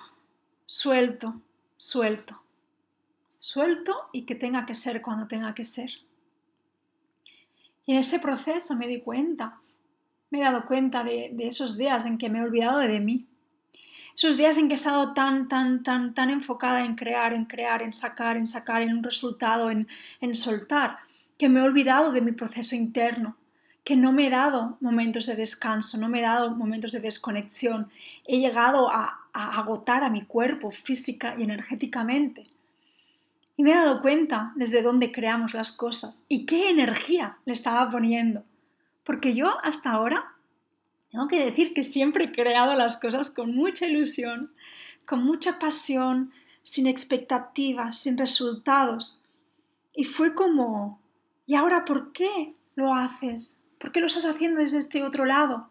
suelto, 0.67 1.41
suelto, 1.77 2.43
suelto 3.39 4.09
y 4.13 4.23
que 4.23 4.37
tenga 4.37 4.65
que 4.67 4.75
ser 4.75 5.03
cuando 5.03 5.27
tenga 5.27 5.55
que 5.55 5.65
ser. 5.65 5.91
Y 7.87 7.93
en 7.93 7.99
ese 7.99 8.19
proceso 8.19 8.75
me 8.76 8.87
di 8.87 9.00
cuenta, 9.00 9.59
me 10.31 10.41
he 10.41 10.45
dado 10.45 10.64
cuenta 10.64 11.05
de, 11.05 11.35
esos 11.41 11.76
días 11.76 12.07
en 12.07 12.19
que 12.19 12.29
me 12.29 12.38
he 12.38 12.43
olvidado 12.43 12.79
de 12.79 13.00
mí, 13.00 13.26
esos 14.17 14.37
días 14.37 14.57
en 14.57 14.69
que 14.69 14.75
he 14.75 14.76
estado 14.76 15.12
tan, 15.12 15.49
tan, 15.49 15.83
tan, 15.83 16.14
tan 16.14 16.31
enfocada 16.31 16.85
en 16.85 16.95
crear, 16.95 17.33
en 17.33 17.47
crear, 17.47 17.83
en 17.83 17.93
sacar, 17.93 18.37
en 18.37 18.47
sacar, 18.47 18.83
en 18.83 18.97
un 18.97 19.03
resultado, 19.03 19.71
en, 19.71 19.88
en 20.21 20.35
soltar, 20.35 20.99
que 21.37 21.49
me 21.49 21.61
he 21.61 21.62
olvidado 21.62 22.12
de 22.12 22.21
mi 22.21 22.33
proceso 22.33 22.76
interno, 22.76 23.37
que 23.85 23.97
no 23.97 24.12
me 24.12 24.26
he 24.26 24.31
dado 24.31 24.79
momentos 24.81 25.26
de 25.26 25.37
descanso, 25.37 25.99
no 25.99 26.09
me 26.09 26.21
he 26.21 26.23
dado 26.23 26.50
momentos 26.57 26.93
de 26.93 27.00
desconexión. 27.00 27.91
He 28.26 28.38
llegado 28.38 28.91
a, 28.91 29.21
agotar 29.33 30.05
a 30.05 30.11
mi 30.11 30.25
cuerpo 30.25 30.71
física 30.71 31.35
y 31.37 31.43
energéticamente. 31.43 32.45
Y 33.57 33.63
me 33.63 33.73
he 33.73 33.75
dado 33.75 34.01
cuenta 34.01 34.53
desde 34.57 34.83
dónde 34.83 35.13
creamos 35.13 35.55
las 35.55 35.73
cosas 35.73 36.27
y 36.29 36.47
qué 36.47 36.71
energía 36.71 37.39
le 37.45 37.53
estaba 37.53 37.91
poniendo. 37.91 38.45
Porque 39.05 39.35
yo 39.35 39.55
hasta 39.63 39.91
ahora 39.91 40.35
tengo 41.11 41.29
que 41.29 41.45
decir 41.45 41.75
que 41.75 41.85
siempre 41.85 42.25
he 42.25 42.33
creado 42.33 42.75
las 42.75 43.01
cosas 43.01 43.31
con 43.31 43.55
mucha 43.55 43.87
ilusión, 43.87 44.53
con 45.07 45.23
mucha 45.23 45.61
pasión, 45.61 46.33
sin 46.65 46.89
expectativas, 46.89 47.99
sin 47.99 48.19
resultados. 48.19 49.25
Y 49.95 50.05
fue 50.05 50.35
como, 50.35 50.99
¿y 51.47 51.55
ahora 51.55 51.85
por 51.85 52.13
qué 52.13 52.55
lo 52.75 52.93
haces? 52.93 53.69
¿Por 53.79 53.93
qué 53.93 54.01
lo 54.01 54.07
estás 54.07 54.25
haciendo 54.25 54.61
desde 54.61 54.79
este 54.79 55.05
otro 55.05 55.25
lado? 55.25 55.69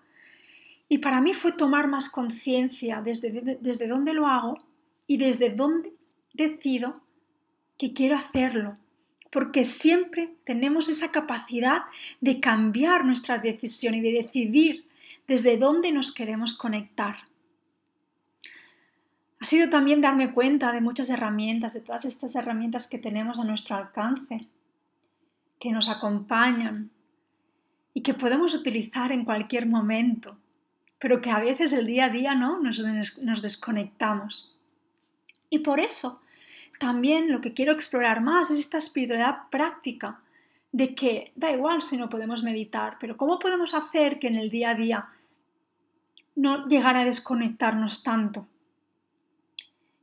Y 0.88 1.00
para 1.00 1.20
mí 1.20 1.34
fue 1.34 1.52
tomar 1.52 1.88
más 1.88 2.10
conciencia 2.10 3.02
desde, 3.02 3.58
desde 3.60 3.88
dónde 3.88 4.14
lo 4.14 4.28
hago 4.28 4.58
y 5.08 5.18
desde 5.18 5.50
dónde 5.50 5.92
decido 6.34 7.02
que 7.78 7.94
quiero 7.94 8.16
hacerlo. 8.16 8.78
Porque 9.32 9.66
siempre 9.66 10.34
tenemos 10.46 10.90
esa 10.90 11.12
capacidad 11.12 11.84
de 12.22 12.40
cambiar 12.40 13.04
nuestra 13.04 13.40
decisión 13.40 13.96
y 13.96 14.02
de 14.02 14.12
decidir 14.12 14.86
desde 15.28 15.58
dónde 15.58 15.92
nos 15.92 16.14
queremos 16.14 16.54
conectar. 16.54 17.16
Ha 19.40 19.46
sido 19.46 19.70
también 19.70 20.02
darme 20.02 20.34
cuenta 20.34 20.72
de 20.72 20.82
muchas 20.82 21.10
herramientas, 21.10 21.74
de 21.74 21.82
todas 21.82 22.06
estas 22.06 22.36
herramientas 22.36 22.88
que 22.90 23.00
tenemos 23.00 23.40
a 23.40 23.44
nuestro 23.44 23.76
alcance, 23.76 24.48
que 25.60 25.72
nos 25.72 25.90
acompañan, 25.90 26.92
y 27.94 28.02
que 28.02 28.14
podemos 28.14 28.56
utilizar 28.56 29.12
en 29.12 29.26
cualquier 29.26 29.68
momento, 29.68 30.38
pero 31.00 31.22
que 31.22 31.30
a 31.30 31.40
veces 31.40 31.74
el 31.74 31.86
día 31.86 32.06
a 32.06 32.10
día 32.10 32.36
¿no? 32.36 32.60
nos, 32.60 32.80
nos 33.22 33.42
desconectamos. 33.42 34.56
Y 35.50 35.60
por 35.60 35.80
eso 35.80 36.22
también 36.80 37.32
lo 37.32 37.42
que 37.42 37.54
quiero 37.54 37.74
explorar 37.74 38.22
más 38.22 38.52
es 38.52 38.60
esta 38.60 38.78
espiritualidad 38.78 39.50
práctica 39.50 40.20
de 40.72 40.96
que 40.96 41.32
da 41.36 41.52
igual 41.52 41.82
si 41.82 41.98
no 41.98 42.10
podemos 42.10 42.44
meditar, 42.44 42.98
pero 43.00 43.16
¿cómo 43.16 43.40
podemos 43.40 43.74
hacer 43.74 44.20
que 44.20 44.28
en 44.28 44.36
el 44.36 44.50
día 44.50 44.72
a 44.72 44.76
día 44.76 45.10
no 46.36 46.68
llegar 46.68 46.96
a 46.96 47.06
desconectarnos 47.06 48.04
tanto? 48.04 48.48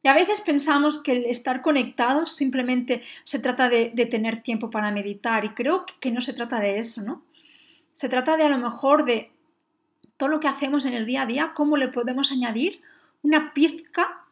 Y 0.02 0.08
a 0.08 0.14
veces 0.14 0.40
pensamos 0.40 1.02
que 1.02 1.12
el 1.12 1.24
estar 1.26 1.60
conectados 1.60 2.32
simplemente 2.32 3.02
se 3.24 3.40
trata 3.40 3.68
de, 3.68 3.90
de 3.92 4.06
tener 4.06 4.42
tiempo 4.42 4.70
para 4.70 4.90
meditar 4.90 5.44
y 5.44 5.50
creo 5.50 5.84
que 5.98 6.10
no 6.10 6.20
se 6.20 6.32
trata 6.32 6.60
de 6.60 6.78
eso, 6.78 7.02
¿no? 7.02 7.22
Se 7.94 8.08
trata 8.08 8.38
de 8.38 8.44
a 8.44 8.48
lo 8.48 8.56
mejor 8.56 9.04
de 9.04 9.30
todo 10.16 10.28
lo 10.28 10.40
que 10.40 10.48
hacemos 10.48 10.84
en 10.84 10.94
el 10.94 11.04
día 11.04 11.22
a 11.22 11.26
día, 11.26 11.52
cómo 11.54 11.76
le 11.76 11.88
podemos 11.88 12.30
añadir 12.30 12.80
una 13.22 13.52
pizca 13.52 14.24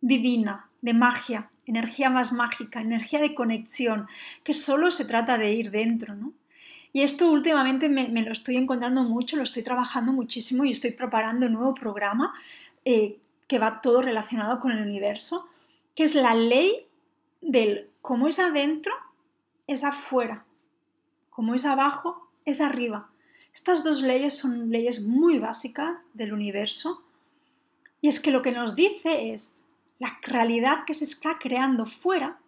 divina, 0.00 0.69
de 0.82 0.94
magia, 0.94 1.50
energía 1.66 2.10
más 2.10 2.32
mágica, 2.32 2.80
energía 2.80 3.20
de 3.20 3.34
conexión, 3.34 4.08
que 4.44 4.52
solo 4.52 4.90
se 4.90 5.04
trata 5.04 5.38
de 5.38 5.52
ir 5.52 5.70
dentro, 5.70 6.14
¿no? 6.14 6.32
Y 6.92 7.02
esto 7.02 7.30
últimamente 7.30 7.88
me, 7.88 8.08
lo 8.22 8.32
estoy 8.32 8.56
encontrando 8.56 9.04
mucho, 9.04 9.36
lo 9.36 9.44
estoy 9.44 9.62
trabajando 9.62 10.12
muchísimo 10.12 10.64
y 10.64 10.70
estoy 10.70 10.90
preparando 10.90 11.46
un 11.46 11.52
nuevo 11.52 11.74
programa 11.74 12.34
eh, 12.84 13.16
que 13.46 13.60
va 13.60 13.80
todo 13.80 14.02
relacionado 14.02 14.58
con 14.58 14.72
el 14.72 14.82
universo, 14.82 15.48
que 15.94 16.02
es 16.02 16.16
la 16.16 16.34
ley 16.34 16.86
del 17.40 17.88
cómo 18.02 18.26
es 18.26 18.40
adentro, 18.40 18.92
es 19.68 19.84
afuera, 19.84 20.44
como 21.30 21.54
es 21.54 21.64
abajo, 21.64 22.28
es 22.44 22.60
arriba. 22.60 23.08
Estas 23.52 23.84
dos 23.84 24.02
leyes 24.02 24.36
son 24.36 24.70
leyes 24.70 25.02
muy 25.02 25.38
básicas 25.38 26.00
del 26.14 26.32
universo 26.32 27.04
y 28.00 28.08
es 28.08 28.20
que 28.20 28.30
lo 28.30 28.42
que 28.42 28.52
nos 28.52 28.74
dice 28.74 29.32
es 29.32 29.59
la 30.00 30.18
realidad 30.22 30.84
que 30.84 30.94
se 30.94 31.04
está 31.04 31.38
creando 31.38 31.86
fuera 31.86 32.40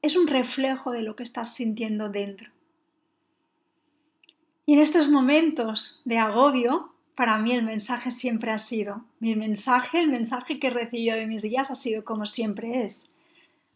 es 0.00 0.16
un 0.16 0.28
reflejo 0.28 0.92
de 0.92 1.02
lo 1.02 1.16
que 1.16 1.24
estás 1.24 1.52
sintiendo 1.52 2.08
dentro. 2.08 2.50
Y 4.64 4.74
en 4.74 4.78
estos 4.78 5.08
momentos 5.08 6.02
de 6.04 6.18
agobio, 6.18 6.94
para 7.16 7.36
mí 7.38 7.50
el 7.50 7.64
mensaje 7.64 8.12
siempre 8.12 8.52
ha 8.52 8.58
sido, 8.58 9.04
mi 9.18 9.34
mensaje, 9.34 9.98
el 9.98 10.06
mensaje 10.06 10.60
que 10.60 10.68
he 10.68 10.70
recibido 10.70 11.16
de 11.16 11.26
mis 11.26 11.42
guías 11.42 11.72
ha 11.72 11.74
sido 11.74 12.04
como 12.04 12.26
siempre 12.26 12.84
es, 12.84 13.10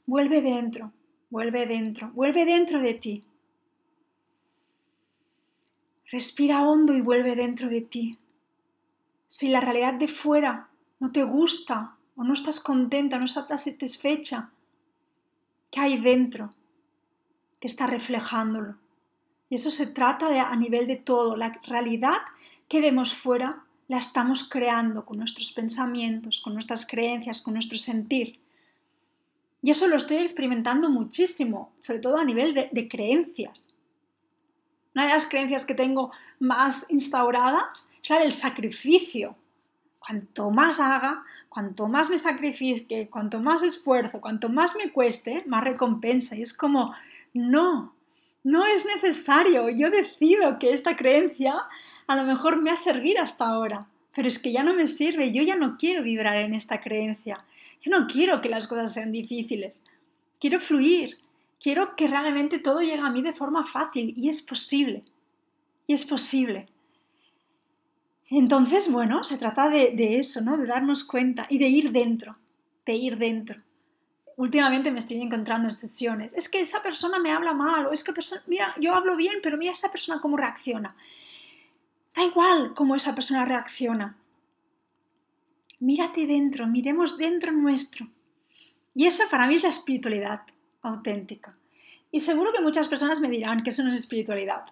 vuelve 0.07 0.41
dentro, 0.41 0.93
vuelve 1.31 1.67
dentro, 1.67 2.13
vuelve 2.15 2.45
dentro 2.45 2.79
de 2.79 2.95
ti, 2.95 3.25
Respira 6.15 6.63
hondo 6.63 6.95
y 6.95 7.01
vuelve 7.01 7.35
dentro 7.35 7.69
de 7.69 7.81
ti. 7.81 8.19
Si 9.27 9.49
la 9.49 9.61
realidad 9.61 9.95
de 9.95 10.07
fuera 10.07 10.69
no 11.01 11.11
te 11.11 11.25
gusta 11.25 11.97
o 12.17 12.25
no 12.25 12.33
estás 12.33 12.61
contenta, 12.61 13.19
no 13.19 13.25
estás 13.25 13.65
satisfecha, 13.65 14.51
¿qué 15.71 15.81
hay 15.81 15.99
dentro 15.99 16.51
que 17.61 17.67
está 17.67 17.87
reflejándolo? 17.87 18.77
Y 19.51 19.57
eso 19.57 19.71
se 19.71 19.93
trata 19.93 20.29
de, 20.29 20.41
a 20.41 20.55
nivel 20.57 20.87
de 20.87 20.97
todo. 20.97 21.37
La 21.37 21.61
realidad 21.67 22.19
que 22.69 22.81
vemos 22.81 23.15
fuera 23.15 23.65
la 23.89 23.99
estamos 23.99 24.49
creando 24.49 25.05
con 25.05 25.19
nuestros 25.19 25.53
pensamientos, 25.53 26.41
con 26.41 26.55
nuestras 26.55 26.87
creencias, 26.87 27.43
con 27.43 27.55
nuestro 27.55 27.79
sentir. 27.79 28.41
Y 29.63 29.71
eso 29.71 29.89
lo 29.89 29.97
estoy 29.97 30.19
experimentando 30.19 30.91
muchísimo, 30.91 31.73
sobre 31.81 32.01
todo 32.01 32.19
a 32.19 32.25
nivel 32.25 32.55
de 32.55 32.89
creencias. 32.89 33.75
Una 34.95 35.07
de 35.07 35.13
las 35.13 35.27
creencias 35.27 35.67
que 35.67 35.75
tengo 35.75 36.13
más 36.39 36.87
instauradas 36.91 37.91
es 38.03 38.11
la 38.11 38.21
del 38.21 38.33
sacrificio. 38.33 39.37
Cuanto 40.05 40.51
más 40.51 40.81
haga, 40.81 41.25
cuanto 41.49 41.89
más 41.89 42.11
me 42.11 42.19
sacrifique, 42.19 43.09
cuanto 43.09 43.41
más 43.41 43.63
esfuerzo, 43.63 44.21
cuanto 44.21 44.49
más 44.49 44.77
me 44.77 44.93
cueste, 44.93 45.45
más 45.47 45.65
recompensa. 45.65 46.37
Y 46.37 46.43
es 46.43 46.53
como, 46.53 46.95
no, 47.33 47.95
no 48.43 48.67
es 48.67 48.85
necesario. 48.85 49.69
Yo 49.71 49.91
decido 49.91 50.59
que 50.59 50.73
esta 50.73 50.97
creencia 50.97 51.55
a 52.07 52.17
lo 52.17 52.25
mejor 52.25 52.61
me 52.61 52.71
ha 52.71 52.77
servido 52.77 53.23
hasta 53.23 53.47
ahora, 53.47 53.87
pero 54.15 54.29
es 54.29 54.39
que 54.39 54.53
ya 54.53 54.63
no 54.63 54.75
me 54.75 54.87
sirve. 54.87 55.33
Yo 55.33 55.43
ya 55.43 55.57
no 55.57 55.77
quiero 55.79 56.03
vibrar 56.03 56.37
en 56.37 56.55
esta 56.55 56.81
creencia. 56.81 57.45
Yo 57.81 57.91
no 57.91 58.07
quiero 58.07 58.41
que 58.41 58.49
las 58.49 58.67
cosas 58.67 58.93
sean 58.93 59.13
difíciles. 59.13 59.91
Quiero 60.39 60.61
fluir, 60.61 61.19
Quiero 61.65 61.97
que 61.97 62.09
realmente 62.09 62.59
todo 62.59 62.81
llegue 62.81 63.01
a 63.01 63.09
mí 63.09 63.23
de 63.23 63.33
forma 63.33 63.65
fácil 63.65 64.13
y 64.19 64.29
es 64.29 64.43
posible. 64.43 65.03
Y 65.87 65.95
es 65.95 66.05
posible. 66.05 66.67
Entonces, 68.31 68.91
bueno, 68.91 69.23
se 69.25 69.39
trata 69.39 69.69
de, 69.69 70.19
eso, 70.19 70.41
¿no? 70.41 70.57
De 70.57 70.67
darnos 70.67 71.05
cuenta 71.05 71.47
y 71.49 71.59
de 71.59 71.69
ir 71.69 71.93
dentro, 71.93 72.37
de 72.87 72.95
ir 72.95 73.19
dentro 73.19 73.57
últimamente 74.37 74.91
me 74.91 74.99
estoy 74.99 75.21
encontrando 75.21 75.69
en 75.69 75.75
sesiones, 75.75 76.35
es 76.35 76.49
que 76.49 76.61
esa 76.61 76.83
persona 76.83 77.19
me 77.19 77.33
habla 77.33 77.55
mal, 77.55 77.87
o 77.87 77.93
es 77.93 78.03
que, 78.03 78.13
mira, 78.47 78.75
yo 78.81 78.95
hablo 78.95 79.17
bien, 79.17 79.37
pero 79.43 79.57
mira 79.57 79.73
esa 79.73 79.93
persona 79.93 80.21
cómo 80.21 80.37
reacciona. 80.37 80.97
Da 82.17 82.25
igual 82.25 82.75
cómo 82.75 82.95
esa 82.95 83.15
persona 83.15 83.45
reacciona. 83.45 84.17
Mírate 85.81 86.27
dentro, 86.27 86.67
miremos 86.67 87.19
dentro 87.19 87.53
nuestro. 87.53 88.09
Y 88.95 89.07
esa 89.07 89.29
para 89.29 89.47
mí 89.47 89.57
es 89.57 89.65
la 89.65 89.69
espiritualidad 89.69 90.43
auténtica. 90.83 91.57
Y 92.11 92.21
seguro 92.21 92.53
que 92.53 92.63
muchas 92.63 92.87
personas 92.87 93.21
me 93.21 93.29
dirán 93.29 93.63
que 93.63 93.71
eso 93.71 93.83
no 93.83 93.89
es 93.89 93.97
espiritualidad. 93.97 94.67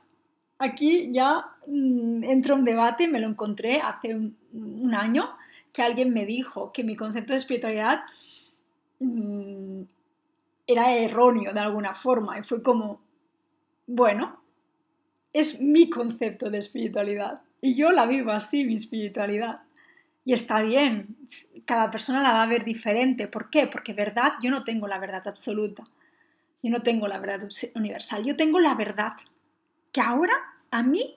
Aquí 0.64 1.10
ya 1.12 1.44
mm, 1.66 2.24
entra 2.24 2.54
un 2.54 2.64
debate, 2.64 3.08
me 3.08 3.20
lo 3.20 3.28
encontré 3.28 3.80
hace 3.80 4.14
un 4.14 4.94
año, 4.94 5.36
que 5.72 5.82
alguien 5.82 6.12
me 6.12 6.26
dijo 6.26 6.72
que 6.72 6.84
mi 6.84 6.96
concepto 6.96 7.32
de 7.32 7.38
espiritualidad 7.38 8.02
Mm, 9.02 9.82
era 10.64 10.94
erróneo 10.94 11.52
de 11.52 11.58
alguna 11.60 11.94
forma 11.94 12.38
y 12.38 12.44
fue 12.44 12.62
como, 12.62 13.00
bueno, 13.86 14.40
es 15.32 15.60
mi 15.60 15.90
concepto 15.90 16.50
de 16.50 16.58
espiritualidad 16.58 17.40
y 17.60 17.74
yo 17.74 17.90
la 17.90 18.06
vivo 18.06 18.30
así, 18.30 18.64
mi 18.64 18.74
espiritualidad. 18.74 19.62
Y 20.24 20.34
está 20.34 20.62
bien, 20.62 21.16
cada 21.66 21.90
persona 21.90 22.22
la 22.22 22.32
va 22.32 22.44
a 22.44 22.46
ver 22.46 22.64
diferente. 22.64 23.26
¿Por 23.26 23.50
qué? 23.50 23.66
Porque 23.66 23.92
verdad, 23.92 24.34
yo 24.40 24.52
no 24.52 24.62
tengo 24.62 24.86
la 24.86 24.98
verdad 24.98 25.26
absoluta. 25.26 25.82
Yo 26.62 26.70
no 26.70 26.82
tengo 26.82 27.08
la 27.08 27.18
verdad 27.18 27.48
universal. 27.74 28.24
Yo 28.24 28.36
tengo 28.36 28.60
la 28.60 28.76
verdad 28.76 29.14
que 29.92 30.00
ahora 30.00 30.34
a 30.70 30.82
mí 30.82 31.16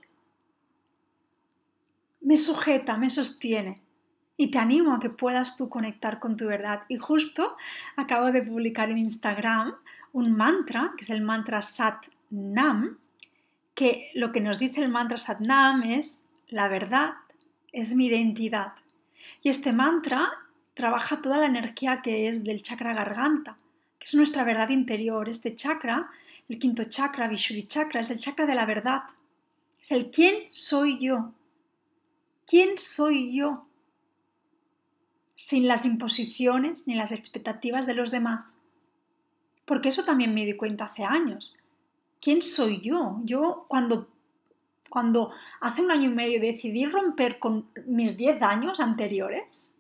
me 2.22 2.38
sujeta, 2.38 2.98
me 2.98 3.10
sostiene 3.10 3.82
y 4.38 4.52
te 4.52 4.58
animo 4.58 4.94
a 4.94 5.00
que 5.00 5.10
puedas 5.10 5.56
tú 5.56 5.70
conectar 5.70 6.20
con 6.20 6.36
tu 6.36 6.46
verdad. 6.48 6.84
Y 6.90 6.98
justo 6.98 7.56
acabo 7.96 8.32
de 8.32 8.42
publicar 8.42 8.90
en 8.90 8.98
Instagram 8.98 9.76
un 10.12 10.36
mantra, 10.36 10.94
que 10.98 11.04
es 11.04 11.10
el 11.10 11.22
mantra 11.22 11.62
Sat 11.62 12.06
Nam, 12.30 12.98
que 13.74 14.12
lo 14.14 14.32
que 14.32 14.42
nos 14.42 14.60
dice 14.60 14.82
el 14.82 14.90
mantra 14.90 15.18
Sat 15.18 15.40
Nam 15.40 15.84
es 15.84 16.30
la 16.48 16.68
verdad 16.68 17.14
es 17.72 17.96
mi 17.96 18.08
identidad. 18.08 18.74
Y 19.42 19.50
este 19.50 19.74
mantra 19.74 20.32
trabaja 20.74 21.22
toda 21.22 21.38
la 21.38 21.46
energía 21.46 22.02
que 22.02 22.28
es 22.30 22.44
del 22.44 22.62
chakra 22.62 22.94
garganta, 22.94 23.58
que 24.00 24.06
es 24.06 24.16
nuestra 24.16 24.44
verdad 24.44 24.70
interior. 24.70 25.30
Este 25.30 25.56
chakra, 25.56 26.10
el 26.48 26.60
quinto 26.60 26.84
chakra, 26.86 27.28
Vishuddhi 27.28 27.66
chakra, 27.68 28.02
es 28.02 28.12
el 28.12 28.20
chakra 28.20 28.46
de 28.46 28.56
la 28.56 28.66
verdad. 28.66 29.04
Es 29.82 29.92
el 29.92 30.12
quién 30.12 30.44
soy 30.52 31.00
yo. 31.00 31.34
¿Quién 32.46 32.78
soy 32.78 33.36
yo? 33.36 33.66
sin 35.36 35.68
las 35.68 35.86
imposiciones 35.86 36.88
ni 36.88 36.96
las 36.96 37.12
expectativas 37.12 37.86
de 37.86 37.94
los 37.94 38.10
demás. 38.10 38.64
Porque 39.66 39.90
eso 39.90 40.04
también 40.04 40.34
me 40.34 40.46
di 40.46 40.54
cuenta 40.54 40.86
hace 40.86 41.04
años. 41.04 41.56
¿Quién 42.22 42.42
soy 42.42 42.82
yo? 42.82 43.20
Yo 43.24 43.66
cuando, 43.68 44.08
cuando 44.90 45.32
hace 45.62 45.82
un 45.82 45.92
año 45.92 46.10
y 46.10 46.14
medio 46.14 46.40
decidí 46.40 46.86
romper 46.86 47.40
con 47.40 47.68
mis 47.86 48.18
10 48.18 48.42
años 48.42 48.80
anteriores, 48.80 49.76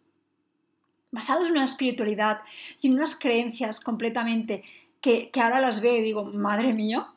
basados 1.12 1.45
en 1.45 1.53
una 1.53 1.63
espiritualidad 1.63 2.41
y 2.81 2.88
en 2.88 2.95
unas 2.95 3.17
creencias 3.17 3.79
completamente 3.79 4.63
que, 5.05 5.39
ahora 5.39 5.62
las 5.62 5.81
veo 5.81 5.97
y 5.97 6.01
digo, 6.01 6.25
madre 6.25 6.74
mía, 6.74 7.07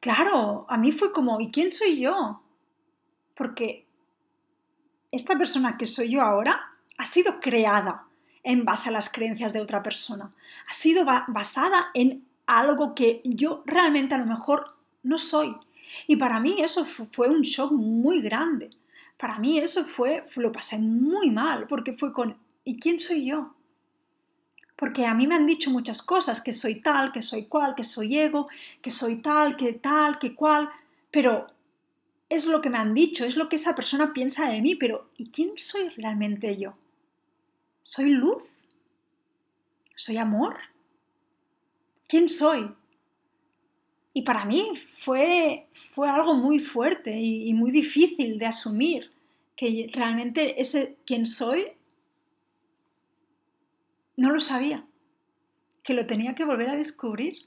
claro, 0.00 0.64
a 0.70 0.78
mí 0.78 0.92
fue 0.92 1.12
como, 1.12 1.38
¿y 1.40 1.50
quién 1.50 1.72
soy 1.72 2.00
yo? 2.00 2.40
Porque 3.34 3.86
esta 5.12 5.36
persona 5.36 5.76
que 5.76 5.84
soy 5.84 6.08
yo 6.12 6.22
ahora 6.22 6.70
ha 6.96 7.04
sido 7.04 7.38
creada 7.40 8.06
en 8.42 8.64
base 8.64 8.88
a 8.88 8.92
las 8.92 9.12
creencias 9.12 9.52
de 9.52 9.60
otra 9.60 9.82
persona. 9.82 10.30
Ha 10.70 10.72
sido 10.72 11.04
basada 11.04 11.90
en 11.92 12.26
algo 12.46 12.94
que 12.94 13.20
yo 13.24 13.62
realmente 13.66 14.14
a 14.14 14.18
lo 14.18 14.24
mejor 14.24 14.74
no 15.02 15.18
soy. 15.18 15.54
Y 16.06 16.16
para 16.16 16.40
mí 16.40 16.56
eso 16.60 16.86
fue 16.86 17.28
un 17.28 17.42
shock 17.42 17.72
muy 17.72 18.22
grande. 18.22 18.70
Para 19.18 19.38
mí 19.38 19.58
eso 19.58 19.84
fue, 19.84 20.24
lo 20.36 20.50
pasé 20.50 20.78
muy 20.78 21.30
mal, 21.30 21.66
porque 21.66 21.92
fue 21.92 22.10
con, 22.10 22.38
¿y 22.64 22.80
quién 22.80 22.98
soy 22.98 23.26
yo? 23.26 23.54
Porque 24.78 25.06
a 25.06 25.12
mí 25.12 25.26
me 25.26 25.34
han 25.34 25.44
dicho 25.44 25.72
muchas 25.72 26.02
cosas, 26.02 26.40
que 26.40 26.52
soy 26.52 26.76
tal, 26.76 27.10
que 27.10 27.20
soy 27.20 27.46
cual, 27.46 27.74
que 27.74 27.82
soy 27.82 28.16
ego, 28.16 28.46
que 28.80 28.90
soy 28.90 29.20
tal, 29.20 29.56
que 29.56 29.72
tal, 29.72 30.20
que 30.20 30.36
cual, 30.36 30.70
pero 31.10 31.48
es 32.28 32.46
lo 32.46 32.60
que 32.60 32.70
me 32.70 32.78
han 32.78 32.94
dicho, 32.94 33.24
es 33.24 33.36
lo 33.36 33.48
que 33.48 33.56
esa 33.56 33.74
persona 33.74 34.12
piensa 34.12 34.48
de 34.48 34.62
mí, 34.62 34.76
pero 34.76 35.10
¿y 35.16 35.30
quién 35.30 35.50
soy 35.56 35.88
realmente 35.96 36.56
yo? 36.56 36.74
¿Soy 37.82 38.10
luz? 38.10 38.44
¿Soy 39.96 40.16
amor? 40.16 40.56
¿Quién 42.06 42.28
soy? 42.28 42.72
Y 44.12 44.22
para 44.22 44.44
mí 44.44 44.74
fue, 45.00 45.66
fue 45.92 46.08
algo 46.08 46.34
muy 46.34 46.60
fuerte 46.60 47.18
y, 47.18 47.48
y 47.48 47.52
muy 47.52 47.72
difícil 47.72 48.38
de 48.38 48.46
asumir, 48.46 49.10
que 49.56 49.90
realmente 49.92 50.60
ese 50.60 50.98
quién 51.04 51.26
soy 51.26 51.72
no 54.18 54.32
lo 54.32 54.40
sabía, 54.40 54.84
que 55.84 55.94
lo 55.94 56.04
tenía 56.04 56.34
que 56.34 56.44
volver 56.44 56.68
a 56.68 56.76
descubrir. 56.76 57.46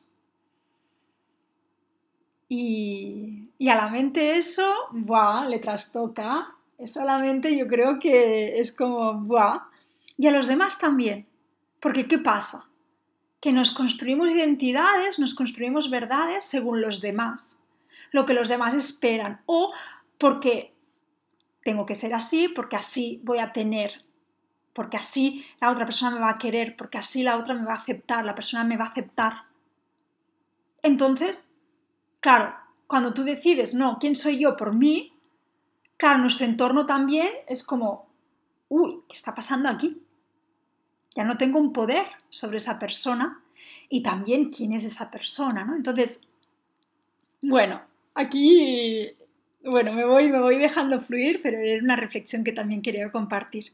Y, 2.47 3.49
a 3.69 3.75
la 3.75 3.89
mente 3.89 4.37
eso, 4.37 4.73
¡buah!, 4.91 5.49
le 5.49 5.59
trastoca. 5.59 6.55
Solamente 6.85 7.57
yo 7.57 7.67
creo 7.67 7.99
que 7.99 8.57
es 8.59 8.71
como, 8.71 9.13
¡buah!, 9.15 9.67
y 10.17 10.27
a 10.27 10.31
los 10.31 10.47
demás 10.47 10.79
también. 10.79 11.27
Porque 11.81 12.07
¿qué 12.07 12.17
pasa? 12.17 12.69
Que 13.41 13.51
nos 13.51 13.71
construimos 13.71 14.31
identidades, 14.31 15.19
nos 15.19 15.33
construimos 15.33 15.89
verdades 15.89 16.45
según 16.45 16.79
los 16.79 17.01
demás, 17.01 17.67
lo 18.13 18.25
que 18.25 18.33
los 18.33 18.47
demás 18.47 18.75
esperan, 18.75 19.41
o 19.45 19.73
porque 20.17 20.73
tengo 21.65 21.85
que 21.85 21.95
ser 21.95 22.13
así, 22.13 22.47
porque 22.47 22.77
así 22.77 23.19
voy 23.23 23.39
a 23.39 23.51
tener, 23.51 24.05
porque 24.73 24.97
así 24.97 25.45
la 25.59 25.71
otra 25.71 25.85
persona 25.85 26.15
me 26.15 26.21
va 26.21 26.31
a 26.31 26.37
querer, 26.37 26.75
porque 26.75 26.97
así 26.97 27.23
la 27.23 27.37
otra 27.37 27.53
me 27.53 27.65
va 27.65 27.73
a 27.73 27.77
aceptar, 27.77 28.25
la 28.25 28.35
persona 28.35 28.63
me 28.63 28.77
va 28.77 28.85
a 28.85 28.89
aceptar. 28.89 29.33
Entonces, 30.81 31.55
claro, 32.19 32.55
cuando 32.87 33.13
tú 33.13 33.23
decides, 33.23 33.73
no, 33.73 33.97
¿quién 33.99 34.15
soy 34.15 34.39
yo 34.39 34.55
por 34.55 34.73
mí? 34.73 35.13
Claro, 35.97 36.19
nuestro 36.19 36.45
entorno 36.45 36.85
también 36.85 37.29
es 37.47 37.63
como, 37.63 38.09
uy, 38.69 39.01
¿qué 39.07 39.15
está 39.15 39.35
pasando 39.35 39.69
aquí? 39.69 40.01
ya 41.15 41.23
no 41.23 41.37
tengo 41.37 41.59
un 41.59 41.73
poder 41.73 42.05
sobre 42.29 42.57
esa 42.57 42.79
persona 42.79 43.41
y 43.89 44.01
también 44.01 44.49
quién 44.49 44.73
es 44.73 44.85
esa 44.85 45.11
persona, 45.11 45.65
¿no? 45.65 45.75
Entonces, 45.75 46.21
bueno, 47.41 47.81
aquí, 48.15 49.11
bueno, 49.63 49.93
me 49.93 50.05
voy, 50.05 50.31
me 50.31 50.39
voy 50.39 50.57
dejando 50.57 51.01
fluir, 51.01 51.41
pero 51.43 51.59
era 51.59 51.83
una 51.83 51.95
reflexión 51.95 52.43
que 52.43 52.53
también 52.53 52.81
quería 52.81 53.11
compartir. 53.11 53.73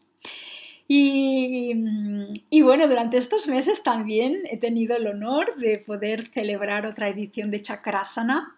Y, 0.87 2.43
y, 2.49 2.61
bueno, 2.61 2.87
durante 2.87 3.17
estos 3.17 3.47
meses 3.47 3.83
también 3.83 4.43
he 4.49 4.57
tenido 4.57 4.95
el 4.95 5.07
honor 5.07 5.55
de 5.57 5.79
poder 5.79 6.27
celebrar 6.27 6.85
otra 6.85 7.09
edición 7.09 7.51
de 7.51 7.61
Chakrasana 7.61 8.55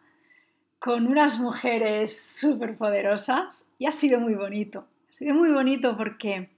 con 0.77 1.07
unas 1.07 1.39
mujeres 1.39 2.17
súper 2.39 2.77
poderosas 2.77 3.71
y 3.79 3.87
ha 3.87 3.91
sido 3.91 4.19
muy 4.19 4.35
bonito. 4.35 4.85
Ha 5.09 5.13
sido 5.13 5.33
muy 5.33 5.51
bonito 5.51 5.97
porque 5.97 6.49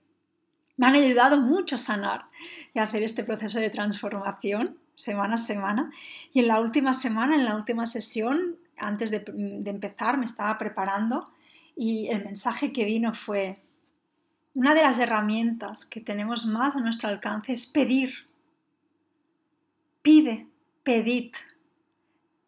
me 0.78 0.88
han 0.88 0.96
ayudado 0.96 1.40
mucho 1.40 1.76
a 1.76 1.80
sanar 1.80 2.26
y 2.74 2.80
a 2.80 2.84
hacer 2.84 3.04
este 3.04 3.24
proceso 3.24 3.60
de 3.60 3.70
transformación 3.70 4.78
semana 4.96 5.36
a 5.36 5.38
semana. 5.38 5.92
Y 6.34 6.42
en 6.42 6.48
la 6.48 6.60
última 6.60 6.94
semana, 6.94 7.36
en 7.36 7.46
la 7.46 7.56
última 7.56 7.86
sesión, 7.86 8.58
antes 8.78 9.12
de 9.12 9.24
empezar, 9.66 10.18
me 10.18 10.26
estaba 10.26 10.58
preparando 10.58 11.32
y 11.76 12.08
el 12.10 12.24
mensaje 12.24 12.72
que 12.72 12.86
vino 12.86 13.14
fue, 13.14 13.58
una 14.54 14.76
de 14.76 14.82
las 14.82 15.00
herramientas 15.00 15.86
que 15.86 16.02
tenemos 16.02 16.46
más 16.46 16.76
a 16.76 16.82
nuestro 16.82 17.10
alcance 17.10 17.54
es 17.54 17.66
pedir. 17.66 18.14
Pide, 20.02 20.48
pedid. 20.84 21.34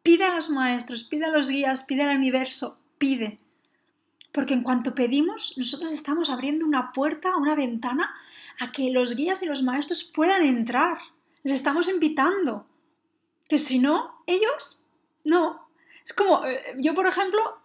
Pide 0.02 0.26
a 0.26 0.36
los 0.36 0.50
maestros, 0.50 1.04
pide 1.04 1.26
a 1.26 1.32
los 1.32 1.50
guías, 1.50 1.84
pide 1.84 2.04
al 2.04 2.18
universo, 2.18 2.80
pide. 2.98 3.38
Porque 4.34 4.54
en 4.54 4.64
cuanto 4.64 4.96
pedimos, 4.96 5.58
nosotros 5.58 5.94
estamos 5.94 6.30
abriendo 6.30 6.66
una 6.66 6.92
puerta, 6.92 7.38
una 7.38 7.56
ventana 7.56 8.14
a 8.60 8.72
que 8.72 8.90
los 8.90 9.16
guías 9.16 9.42
y 9.44 9.46
los 9.46 9.64
maestros 9.64 10.04
puedan 10.04 10.46
entrar. 10.46 10.98
Les 11.44 11.54
estamos 11.54 11.88
invitando. 11.88 12.66
Que 13.48 13.58
si 13.58 13.80
no, 13.80 14.24
ellos 14.26 14.84
no. 15.24 15.68
Es 16.04 16.14
como, 16.14 16.46
eh, 16.46 16.76
yo 16.80 16.94
por 16.94 17.08
ejemplo, 17.08 17.60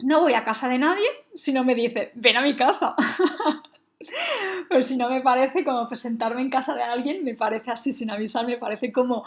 no 0.00 0.20
voy 0.20 0.34
a 0.34 0.44
casa 0.44 0.68
de 0.68 0.78
nadie 0.78 1.06
si 1.34 1.52
no 1.52 1.64
me 1.64 1.74
dice, 1.74 2.12
ven 2.14 2.36
a 2.36 2.42
mi 2.42 2.56
casa. 2.56 2.94
pues 4.68 4.86
si 4.86 4.96
no 4.96 5.08
me 5.08 5.20
parece 5.20 5.64
como 5.64 5.88
presentarme 5.88 6.40
en 6.40 6.50
casa 6.50 6.74
de 6.74 6.82
alguien, 6.82 7.24
me 7.24 7.34
parece 7.34 7.70
así 7.70 7.92
sin 7.92 8.10
avisar, 8.10 8.46
me 8.46 8.58
parece 8.58 8.92
como, 8.92 9.24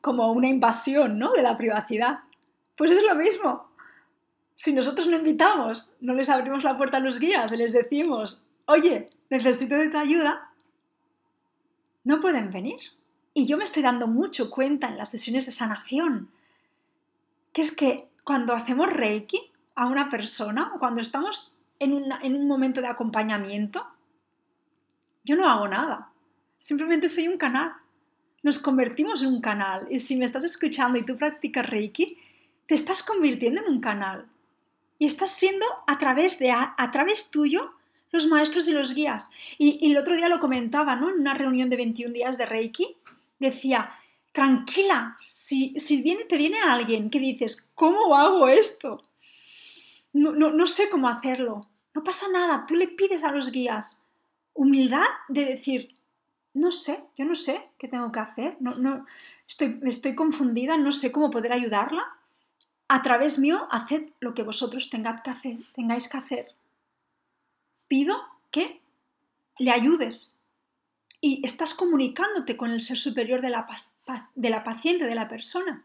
como 0.00 0.32
una 0.32 0.48
invasión 0.48 1.18
¿no? 1.18 1.32
de 1.32 1.42
la 1.42 1.56
privacidad. 1.56 2.20
Pues 2.76 2.90
es 2.90 3.02
lo 3.02 3.14
mismo. 3.14 3.68
Si 4.54 4.72
nosotros 4.72 5.08
no 5.08 5.16
invitamos, 5.16 5.94
no 6.00 6.14
les 6.14 6.30
abrimos 6.30 6.64
la 6.64 6.76
puerta 6.76 6.96
a 6.96 7.00
los 7.00 7.18
guías 7.18 7.52
y 7.52 7.56
les 7.56 7.72
decimos, 7.72 8.46
oye, 8.66 9.10
necesito 9.28 9.76
de 9.76 9.88
tu 9.88 9.98
ayuda, 9.98 10.50
no 12.04 12.20
pueden 12.20 12.50
venir. 12.50 12.78
Y 13.34 13.46
yo 13.46 13.58
me 13.58 13.64
estoy 13.64 13.82
dando 13.82 14.06
mucho 14.06 14.50
cuenta 14.50 14.88
en 14.88 14.96
las 14.96 15.10
sesiones 15.10 15.44
de 15.44 15.52
sanación, 15.52 16.30
que 17.52 17.60
es 17.60 17.70
que 17.70 18.08
cuando 18.24 18.54
hacemos 18.54 18.90
reiki 18.90 19.52
a 19.76 19.86
una 19.86 20.08
persona 20.08 20.72
cuando 20.78 21.00
estamos 21.00 21.54
en, 21.78 21.92
un 21.92 22.48
momento 22.48 22.80
de 22.80 22.88
acompañamiento, 22.88 23.86
yo 25.22 25.36
no 25.36 25.48
hago 25.48 25.68
nada. 25.68 26.10
Simplemente 26.58 27.08
soy 27.08 27.28
un 27.28 27.36
canal. 27.36 27.72
Nos 28.42 28.58
convertimos 28.58 29.22
en 29.22 29.28
un 29.28 29.40
canal. 29.40 29.86
Y 29.90 29.98
si 29.98 30.16
me 30.16 30.24
estás 30.24 30.44
escuchando 30.44 30.96
y 30.98 31.04
tú 31.04 31.16
practicas 31.16 31.68
Reiki, 31.68 32.18
te 32.66 32.74
estás 32.74 33.02
convirtiendo 33.02 33.60
en 33.60 33.70
un 33.70 33.80
canal. 33.80 34.26
Y 34.98 35.04
estás 35.04 35.32
siendo 35.32 35.66
a 35.86 35.98
través, 35.98 36.38
de, 36.38 36.50
a, 36.50 36.90
través 36.90 37.30
tuyo 37.30 37.72
los 38.12 38.28
maestros 38.28 38.66
y 38.68 38.72
los 38.72 38.94
guías. 38.94 39.28
Y, 39.58 39.90
el 39.90 39.98
otro 39.98 40.16
día 40.16 40.30
lo 40.30 40.40
comentaba, 40.40 40.96
¿no? 40.96 41.10
En 41.10 41.20
una 41.20 41.34
reunión 41.34 41.68
de 41.68 41.76
21 41.76 42.14
días 42.14 42.38
de 42.38 42.46
Reiki, 42.46 42.96
decía, 43.38 43.90
tranquila, 44.32 45.14
si, 45.18 45.74
si 45.78 46.02
viene, 46.02 46.24
te 46.24 46.38
viene 46.38 46.56
alguien 46.62 47.10
que 47.10 47.18
dices, 47.18 47.72
¿cómo 47.74 48.16
hago 48.16 48.48
esto? 48.48 49.02
No, 50.16 50.32
no, 50.32 50.50
no 50.50 50.66
sé 50.66 50.88
cómo 50.88 51.08
hacerlo. 51.08 51.68
No 51.94 52.02
pasa 52.02 52.26
nada, 52.32 52.64
tú 52.66 52.74
le 52.74 52.88
pides 52.88 53.22
a 53.22 53.32
los 53.32 53.52
guías 53.52 54.10
humildad 54.54 55.04
de 55.28 55.44
decir, 55.44 55.94
no 56.54 56.70
sé, 56.70 57.04
yo 57.18 57.26
no 57.26 57.34
sé 57.34 57.62
qué 57.76 57.86
tengo 57.86 58.10
que 58.10 58.20
hacer, 58.20 58.56
no, 58.60 58.74
no, 58.76 59.04
estoy, 59.46 59.78
estoy 59.84 60.14
confundida, 60.14 60.78
no 60.78 60.90
sé 60.90 61.12
cómo 61.12 61.30
poder 61.30 61.52
ayudarla 61.52 62.16
a 62.88 63.02
través 63.02 63.38
mío, 63.38 63.68
haced 63.70 64.08
lo 64.20 64.32
que 64.32 64.42
vosotros 64.42 64.88
tengáis 64.88 65.20
que 65.20 65.30
hacer. 65.30 65.58
Tengáis 65.74 66.08
que 66.08 66.16
hacer. 66.16 66.54
Pido 67.86 68.16
que 68.50 68.80
le 69.58 69.70
ayudes 69.70 70.34
y 71.20 71.44
estás 71.44 71.74
comunicándote 71.74 72.56
con 72.56 72.70
el 72.70 72.80
ser 72.80 72.96
superior 72.96 73.42
de 73.42 73.50
la, 73.50 73.66
de 74.34 74.50
la 74.50 74.64
paciente, 74.64 75.04
de 75.04 75.14
la 75.14 75.28
persona. 75.28 75.84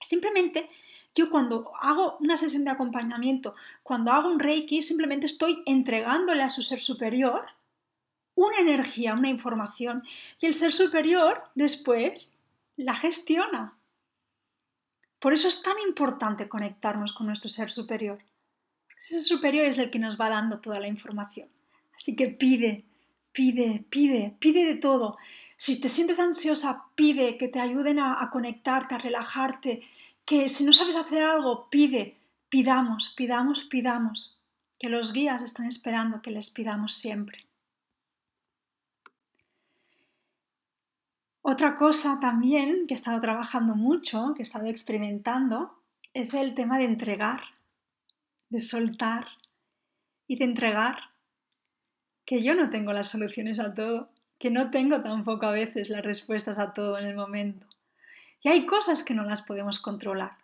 Simplemente 0.00 0.70
yo 1.16 1.30
cuando 1.30 1.72
hago 1.80 2.16
una 2.20 2.36
sesión 2.36 2.64
de 2.64 2.70
acompañamiento, 2.70 3.56
cuando 3.82 4.12
hago 4.12 4.28
un 4.28 4.38
reiki, 4.38 4.82
simplemente 4.82 5.26
estoy 5.26 5.62
entregándole 5.66 6.42
a 6.42 6.50
su 6.50 6.62
ser 6.62 6.80
superior 6.80 7.46
una 8.36 8.58
energía, 8.58 9.14
una 9.14 9.30
información, 9.30 10.04
y 10.38 10.46
el 10.46 10.54
ser 10.54 10.70
superior 10.70 11.42
después 11.54 12.42
la 12.76 12.94
gestiona. 12.94 13.78
Por 15.18 15.32
eso 15.32 15.48
es 15.48 15.62
tan 15.62 15.76
importante 15.88 16.48
conectarnos 16.48 17.14
con 17.14 17.26
nuestro 17.26 17.48
ser 17.48 17.70
superior. 17.70 18.22
Ese 18.98 19.20
ser 19.20 19.22
superior 19.22 19.64
es 19.64 19.78
el 19.78 19.90
que 19.90 19.98
nos 19.98 20.20
va 20.20 20.28
dando 20.28 20.60
toda 20.60 20.78
la 20.80 20.86
información. 20.86 21.48
Así 21.94 22.14
que 22.14 22.28
pide, 22.28 22.84
pide, 23.32 23.84
pide, 23.88 24.36
pide 24.38 24.66
de 24.66 24.74
todo. 24.74 25.16
Si 25.56 25.80
te 25.80 25.88
sientes 25.88 26.20
ansiosa, 26.20 26.84
pide 26.94 27.38
que 27.38 27.48
te 27.48 27.60
ayuden 27.60 27.98
a, 27.98 28.28
conectarte, 28.30 28.94
a 28.94 28.98
relajarte. 28.98 29.82
Que 30.26 30.48
si 30.48 30.64
no 30.64 30.72
sabes 30.72 30.96
hacer 30.96 31.22
algo, 31.22 31.70
pide, 31.70 32.18
pidamos, 32.48 33.14
pidamos, 33.16 33.64
pidamos. 33.64 34.36
Que 34.78 34.88
los 34.88 35.12
guías 35.12 35.40
están 35.42 35.66
esperando 35.66 36.20
que 36.20 36.32
les 36.32 36.50
pidamos 36.50 36.94
siempre. 36.94 37.46
Otra 41.42 41.76
cosa 41.76 42.18
también 42.20 42.88
que 42.88 42.94
he 42.94 42.96
estado 42.96 43.20
trabajando 43.20 43.76
mucho, 43.76 44.34
que 44.34 44.42
he 44.42 44.48
estado 44.48 44.66
experimentando, 44.66 45.78
es 46.12 46.34
el 46.34 46.56
tema 46.56 46.76
de 46.76 46.86
entregar, 46.86 47.40
de 48.48 48.58
soltar 48.58 49.28
y 50.26 50.38
de 50.38 50.44
entregar. 50.44 50.98
Que 52.24 52.42
yo 52.42 52.56
no 52.56 52.68
tengo 52.68 52.92
las 52.92 53.10
soluciones 53.10 53.60
a 53.60 53.76
todo, 53.76 54.10
que 54.40 54.50
no 54.50 54.72
tengo 54.72 55.00
tampoco 55.02 55.46
a 55.46 55.52
veces 55.52 55.88
las 55.88 56.04
respuestas 56.04 56.58
a 56.58 56.72
todo 56.72 56.98
en 56.98 57.04
el 57.04 57.14
momento. 57.14 57.64
Y 58.42 58.48
hay 58.48 58.66
cosas 58.66 59.02
que 59.02 59.14
no 59.14 59.24
las 59.24 59.42
podemos 59.42 59.78
controlar. 59.78 60.38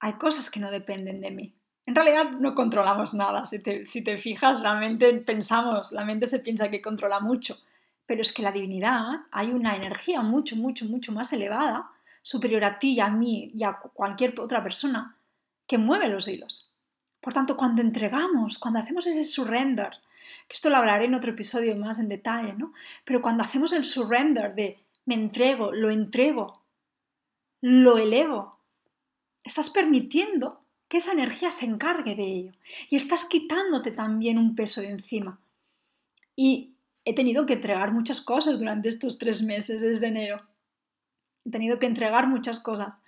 Hay 0.00 0.14
cosas 0.14 0.50
que 0.50 0.60
no 0.60 0.70
dependen 0.70 1.20
de 1.20 1.30
mí. 1.30 1.54
En 1.86 1.94
realidad 1.94 2.30
no 2.30 2.54
controlamos 2.54 3.14
nada. 3.14 3.44
Si 3.44 3.62
te, 3.62 3.86
si 3.86 4.02
te 4.02 4.18
fijas, 4.18 4.60
realmente 4.62 5.12
pensamos, 5.14 5.92
la 5.92 6.04
mente 6.04 6.26
se 6.26 6.40
piensa 6.40 6.70
que 6.70 6.82
controla 6.82 7.20
mucho 7.20 7.58
pero 8.08 8.22
es 8.22 8.32
que 8.32 8.42
la 8.42 8.52
divinidad 8.52 9.26
hay 9.30 9.50
una 9.50 9.76
energía 9.76 10.22
mucho, 10.22 10.56
mucho, 10.56 10.86
mucho 10.86 11.12
más 11.12 11.30
elevada, 11.34 11.90
superior 12.22 12.64
a 12.64 12.78
ti 12.78 12.94
y 12.94 13.00
a 13.00 13.10
mí 13.10 13.52
y 13.54 13.64
a 13.64 13.74
cualquier 13.74 14.40
otra 14.40 14.62
persona, 14.62 15.18
que 15.66 15.76
mueve 15.76 16.08
los 16.08 16.26
hilos. 16.26 16.72
Por 17.20 17.34
tanto, 17.34 17.54
cuando 17.54 17.82
entregamos, 17.82 18.58
cuando 18.58 18.80
hacemos 18.80 19.06
ese 19.06 19.26
surrender, 19.26 19.90
que 20.48 20.54
esto 20.54 20.70
lo 20.70 20.78
hablaré 20.78 21.04
en 21.04 21.16
otro 21.16 21.32
episodio 21.32 21.76
más 21.76 21.98
en 21.98 22.08
detalle, 22.08 22.54
¿no? 22.54 22.72
Pero 23.04 23.20
cuando 23.20 23.44
hacemos 23.44 23.74
el 23.74 23.84
surrender 23.84 24.54
de 24.54 24.82
me 25.08 25.14
entrego, 25.14 25.72
lo 25.72 25.88
entrego, 25.88 26.60
lo 27.62 27.96
elevo, 27.96 28.58
estás 29.42 29.70
permitiendo 29.70 30.60
que 30.86 30.98
esa 30.98 31.12
energía 31.12 31.50
se 31.50 31.64
encargue 31.64 32.14
de 32.14 32.24
ello 32.24 32.52
y 32.90 32.96
estás 32.96 33.24
quitándote 33.24 33.90
también 33.90 34.36
un 34.36 34.54
peso 34.54 34.82
de 34.82 34.90
encima. 34.90 35.40
Y 36.36 36.74
he 37.06 37.14
tenido 37.14 37.46
que 37.46 37.54
entregar 37.54 37.90
muchas 37.90 38.20
cosas 38.20 38.58
durante 38.58 38.90
estos 38.90 39.16
tres 39.16 39.42
meses 39.42 39.80
desde 39.80 40.08
enero. 40.08 40.42
He 41.46 41.50
tenido 41.50 41.78
que 41.78 41.86
entregar 41.86 42.28
muchas 42.28 42.60
cosas 42.60 43.00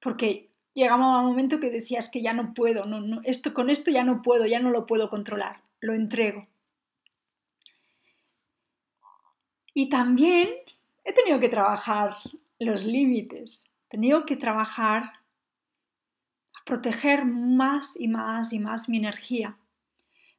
porque 0.00 0.48
llegaba 0.72 1.20
un 1.20 1.26
momento 1.26 1.60
que 1.60 1.68
decías 1.68 2.08
que 2.08 2.22
ya 2.22 2.32
no 2.32 2.54
puedo, 2.54 2.86
no, 2.86 3.20
esto, 3.24 3.52
con 3.52 3.68
esto 3.68 3.90
ya 3.90 4.04
no 4.04 4.22
puedo, 4.22 4.46
ya 4.46 4.58
no 4.58 4.70
lo 4.70 4.86
puedo 4.86 5.10
controlar, 5.10 5.60
lo 5.80 5.92
entrego. 5.92 6.46
Y 9.74 9.90
también 9.90 10.48
he 11.04 11.12
tenido 11.12 11.40
que 11.40 11.48
trabajar 11.48 12.16
los 12.58 12.84
límites, 12.84 13.74
he 13.86 13.90
tenido 13.90 14.24
que 14.24 14.36
trabajar 14.36 15.02
a 16.54 16.64
proteger 16.64 17.24
más 17.24 18.00
y 18.00 18.08
más 18.08 18.52
y 18.52 18.58
más 18.58 18.88
mi 18.88 18.98
energía. 18.98 19.56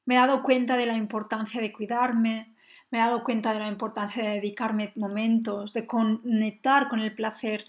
Me 0.05 0.15
he 0.15 0.17
dado 0.17 0.43
cuenta 0.43 0.77
de 0.77 0.85
la 0.85 0.95
importancia 0.95 1.61
de 1.61 1.71
cuidarme, 1.71 2.55
me 2.91 2.99
he 2.99 3.01
dado 3.01 3.23
cuenta 3.23 3.53
de 3.53 3.59
la 3.59 3.67
importancia 3.67 4.23
de 4.23 4.35
dedicarme 4.35 4.91
momentos, 4.95 5.73
de 5.73 5.87
conectar 5.87 6.89
con 6.89 6.99
el 6.99 7.15
placer. 7.15 7.65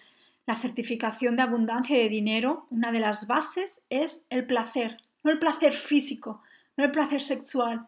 La 0.46 0.56
certificación 0.56 1.36
de 1.36 1.42
abundancia 1.42 1.96
de 1.96 2.10
dinero, 2.10 2.66
una 2.70 2.92
de 2.92 3.00
las 3.00 3.26
bases 3.26 3.86
es 3.88 4.26
el 4.28 4.46
placer, 4.46 4.98
no 5.22 5.30
el 5.30 5.38
placer 5.38 5.72
físico, 5.72 6.42
no 6.76 6.84
el 6.84 6.90
placer 6.90 7.22
sexual, 7.22 7.86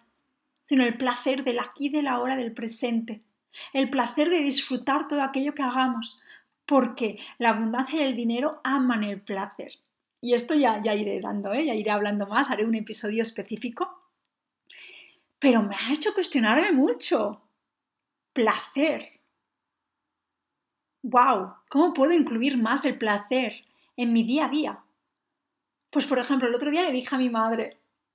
sino 0.64 0.84
el 0.84 0.96
placer 0.96 1.44
del 1.44 1.58
aquí, 1.58 1.90
de 1.90 2.02
la 2.02 2.18
hora, 2.18 2.36
del 2.36 2.52
presente, 2.52 3.22
el 3.72 3.90
placer 3.90 4.30
de 4.30 4.42
disfrutar 4.42 5.08
todo 5.08 5.22
aquello 5.22 5.54
que 5.54 5.62
hagamos, 5.62 6.20
porque 6.64 7.18
la 7.38 7.50
abundancia 7.50 8.00
y 8.00 8.06
el 8.06 8.16
dinero 8.16 8.60
aman 8.64 9.04
el 9.04 9.20
placer. 9.20 9.72
Y 10.20 10.34
esto 10.34 10.54
ya, 10.54 10.82
ya 10.82 10.94
iré 10.94 11.20
dando, 11.20 11.52
¿eh? 11.52 11.66
ya 11.66 11.74
iré 11.74 11.90
hablando 11.90 12.26
más, 12.26 12.50
haré 12.50 12.64
un 12.64 12.74
episodio 12.74 13.22
específico 13.22 13.96
pero 15.38 15.62
me 15.62 15.74
ha 15.74 15.92
hecho 15.92 16.14
cuestionarme 16.14 16.72
mucho. 16.72 17.42
Placer. 18.32 19.20
¡Wow! 21.02 21.54
¿Cómo 21.68 21.92
puedo 21.92 22.12
incluir 22.12 22.58
más 22.58 22.84
el 22.84 22.98
placer 22.98 23.64
en 23.96 24.12
mi 24.12 24.24
día 24.24 24.46
a 24.46 24.48
día? 24.48 24.78
Pues, 25.90 26.06
por 26.06 26.18
ejemplo, 26.18 26.48
el 26.48 26.54
otro 26.54 26.70
día 26.70 26.82
le 26.82 26.92
dije 26.92 27.14
a 27.14 27.18
mi 27.18 27.30
madre, 27.30 27.70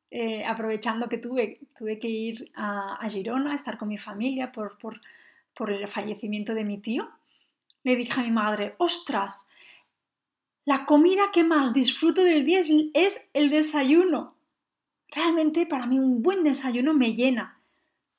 eh, 0.10 0.46
aprovechando 0.46 1.08
que 1.08 1.18
tuve, 1.18 1.60
tuve 1.78 1.98
que 1.98 2.10
ir 2.10 2.52
a, 2.56 3.08
Girona 3.10 3.54
a 3.54 3.56
estar 3.56 3.78
con 3.78 3.88
mi 3.88 3.98
familia 3.98 4.52
por, 4.52 4.78
por 4.78 5.00
el 5.70 5.88
fallecimiento 5.88 6.54
de 6.54 6.66
mi 6.66 6.78
tío, 6.78 7.10
le 7.84 7.96
dije 7.96 8.20
a 8.20 8.24
mi 8.24 8.32
madre, 8.32 8.76
ostras, 8.78 9.50
la 10.66 10.86
comida 10.86 11.32
que 11.32 11.44
más 11.44 11.74
disfruto 11.74 12.24
del 12.24 12.46
día 12.46 12.60
es 12.94 13.30
el 13.34 13.50
desayuno 13.50 14.36
realmente 15.12 15.66
para 15.66 15.86
mí 15.86 16.00
un 16.00 16.24
buen 16.24 16.44
desayuno 16.44 16.94
me 16.94 17.14
llena. 17.14 17.60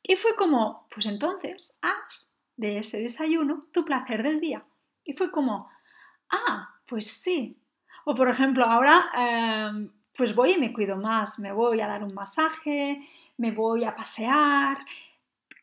Y 0.03 0.17
fue 0.17 0.37
como, 0.37 0.87
pues 0.95 1.07
entonces, 1.07 1.79
haz 1.81 2.37
de 2.57 2.79
ese 2.79 3.01
desayuno 3.01 3.61
tu 3.73 3.85
placer 3.85 4.23
del 4.23 4.41
día. 4.41 4.65
Y 5.05 5.15
fue 5.15 5.31
como, 5.31 5.71
ah, 6.31 6.77
pues 6.87 7.11
sí. 7.11 7.57
O 8.05 8.15
por 8.15 8.29
ejemplo, 8.29 8.65
ahora 8.65 9.11
em, 9.17 9.91
pues 10.17 10.35
voy 10.35 10.53
y 10.53 10.59
me 10.59 10.73
cuido 10.73 10.97
más, 10.97 11.39
me 11.39 11.53
voy 11.53 11.81
a 11.81 11.89
dar 11.89 12.05
un 12.05 12.15
masaje, 12.15 13.09
me 13.39 13.53
voy 13.53 13.85
a 13.85 13.95
pasear. 13.95 14.79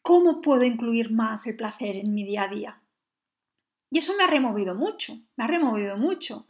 ¿Cómo 0.09 0.41
puedo 0.41 0.63
incluir 0.63 1.11
más 1.11 1.45
el 1.45 1.55
placer 1.55 1.95
en 1.95 2.15
mi 2.15 2.23
día 2.23 2.45
a 2.45 2.47
día? 2.47 2.81
Y 3.91 3.99
eso 3.99 4.15
me 4.17 4.23
ha 4.23 4.27
removido 4.27 4.73
mucho, 4.73 5.13
me 5.37 5.43
ha 5.43 5.47
removido 5.47 5.97
mucho, 5.97 6.47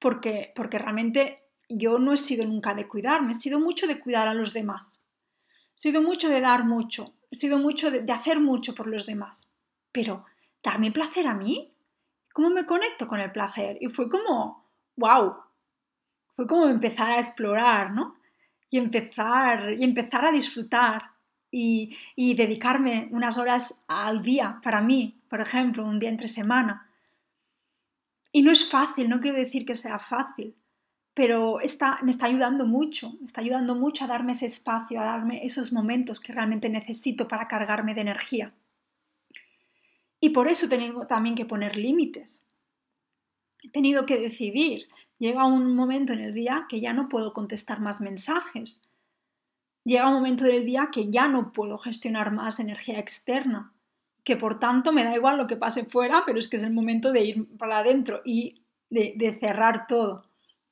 porque, 0.00 0.52
porque 0.56 0.80
realmente 0.80 1.44
yo 1.68 2.00
no 2.00 2.12
he 2.12 2.16
sido 2.16 2.44
nunca 2.44 2.74
de 2.74 2.88
cuidarme, 2.88 3.30
he 3.30 3.34
sido 3.34 3.60
mucho 3.60 3.86
de 3.86 4.00
cuidar 4.00 4.26
a 4.26 4.34
los 4.34 4.52
demás. 4.52 5.04
He 5.76 5.82
sido 5.82 6.02
mucho 6.02 6.28
de 6.28 6.40
dar 6.40 6.64
mucho, 6.64 7.14
he 7.30 7.36
sido 7.36 7.58
mucho 7.58 7.92
de, 7.92 8.12
hacer 8.12 8.40
mucho 8.40 8.74
por 8.74 8.88
los 8.88 9.06
demás. 9.06 9.54
Pero, 9.92 10.24
¿darme 10.60 10.90
placer 10.90 11.28
a 11.28 11.34
mí? 11.34 11.72
¿Cómo 12.32 12.50
me 12.50 12.66
conecto 12.66 13.06
con 13.06 13.20
el 13.20 13.30
placer? 13.30 13.78
Y 13.80 13.86
fue 13.86 14.10
como, 14.10 14.68
wow. 14.96 15.32
fue 16.34 16.48
como 16.48 16.66
empezar 16.66 17.10
a 17.10 17.20
explorar, 17.20 17.92
¿no? 17.92 18.16
Y 18.68 18.78
empezar, 18.78 19.74
y 19.74 19.84
empezar 19.84 20.24
a 20.24 20.32
disfrutar 20.32 21.15
y, 21.50 21.96
dedicarme 22.34 23.08
unas 23.12 23.38
horas 23.38 23.84
al 23.88 24.22
día 24.22 24.60
para 24.62 24.80
mí, 24.80 25.20
por 25.28 25.40
ejemplo, 25.40 25.84
un 25.84 25.98
día 25.98 26.10
entre 26.10 26.28
semana. 26.28 26.90
Y 28.32 28.42
no 28.42 28.50
es 28.50 28.68
fácil, 28.68 29.08
no 29.08 29.20
quiero 29.20 29.38
decir 29.38 29.64
que 29.64 29.74
sea 29.74 29.98
fácil, 29.98 30.54
pero 31.14 31.58
me 32.02 32.10
está 32.10 32.26
ayudando 32.26 32.66
mucho, 32.66 33.14
me 33.20 33.26
está 33.26 33.40
ayudando 33.40 33.74
mucho 33.74 34.04
a 34.04 34.08
darme 34.08 34.32
ese 34.32 34.46
espacio, 34.46 35.00
a 35.00 35.04
darme 35.04 35.44
esos 35.44 35.72
momentos 35.72 36.20
que 36.20 36.32
realmente 36.32 36.68
necesito 36.68 37.26
para 37.26 37.48
cargarme 37.48 37.94
de 37.94 38.02
energía. 38.02 38.52
Y 40.20 40.30
por 40.30 40.48
eso 40.48 40.66
he 40.66 40.68
tenido 40.68 41.06
también 41.06 41.34
que 41.34 41.46
poner 41.46 41.76
límites. 41.76 42.54
He 43.62 43.70
tenido 43.70 44.06
que 44.06 44.18
decidir. 44.18 44.88
Llega 45.18 45.46
un 45.46 45.74
momento 45.74 46.12
en 46.12 46.20
el 46.20 46.34
día 46.34 46.66
que 46.68 46.80
ya 46.80 46.92
no 46.92 47.08
puedo 47.08 47.32
contestar 47.32 47.80
más 47.80 48.00
mensajes. 48.00 48.88
Llega 49.86 50.08
un 50.08 50.14
momento 50.14 50.44
del 50.44 50.66
día 50.66 50.88
que 50.90 51.12
ya 51.12 51.28
no 51.28 51.52
puedo 51.52 51.78
gestionar 51.78 52.32
más 52.32 52.58
energía 52.58 52.98
externa, 52.98 53.72
que 54.24 54.36
por 54.36 54.58
tanto 54.58 54.90
me 54.90 55.04
da 55.04 55.14
igual 55.14 55.38
lo 55.38 55.46
que 55.46 55.56
pase 55.56 55.84
fuera, 55.84 56.24
pero 56.26 56.40
es 56.40 56.48
que 56.48 56.56
es 56.56 56.64
el 56.64 56.72
momento 56.72 57.12
de 57.12 57.22
ir 57.22 57.56
para 57.56 57.78
adentro 57.78 58.20
y 58.24 58.62
de, 58.90 59.38
cerrar 59.38 59.86
todo. 59.86 60.24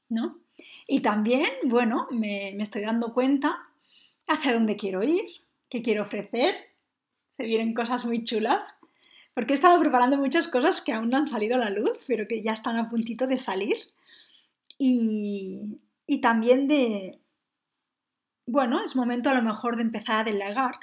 ¿no? 0.08 0.40
Y 0.88 0.98
también, 0.98 1.46
bueno, 1.62 2.08
me, 2.10 2.60
estoy 2.60 2.82
dando 2.82 3.14
cuenta 3.14 3.56
hacia 4.26 4.52
dónde 4.52 4.74
quiero 4.74 5.04
ir, 5.04 5.26
qué 5.68 5.80
quiero 5.80 6.02
ofrecer. 6.02 6.56
Se 7.30 7.44
vienen 7.44 7.72
cosas 7.72 8.04
muy 8.04 8.24
chulas, 8.24 8.76
porque 9.32 9.52
he 9.52 9.54
estado 9.54 9.78
preparando 9.78 10.16
muchas 10.16 10.48
cosas 10.48 10.80
que 10.80 10.92
aún 10.92 11.10
no 11.10 11.18
han 11.18 11.28
salido 11.28 11.54
a 11.54 11.58
la 11.58 11.70
luz, 11.70 12.00
pero 12.08 12.26
que 12.26 12.42
ya 12.42 12.52
están 12.52 12.78
a 12.78 12.90
puntito 12.90 13.28
de 13.28 13.36
salir. 13.36 13.76
Y 14.76 15.78
también 16.20 16.66
de, 16.66 17.20
bueno, 18.46 18.82
es 18.84 18.96
momento 18.96 19.30
a 19.30 19.34
lo 19.34 19.42
mejor 19.42 19.76
de 19.76 19.82
empezar 19.82 20.20
a 20.20 20.24
delegar, 20.24 20.74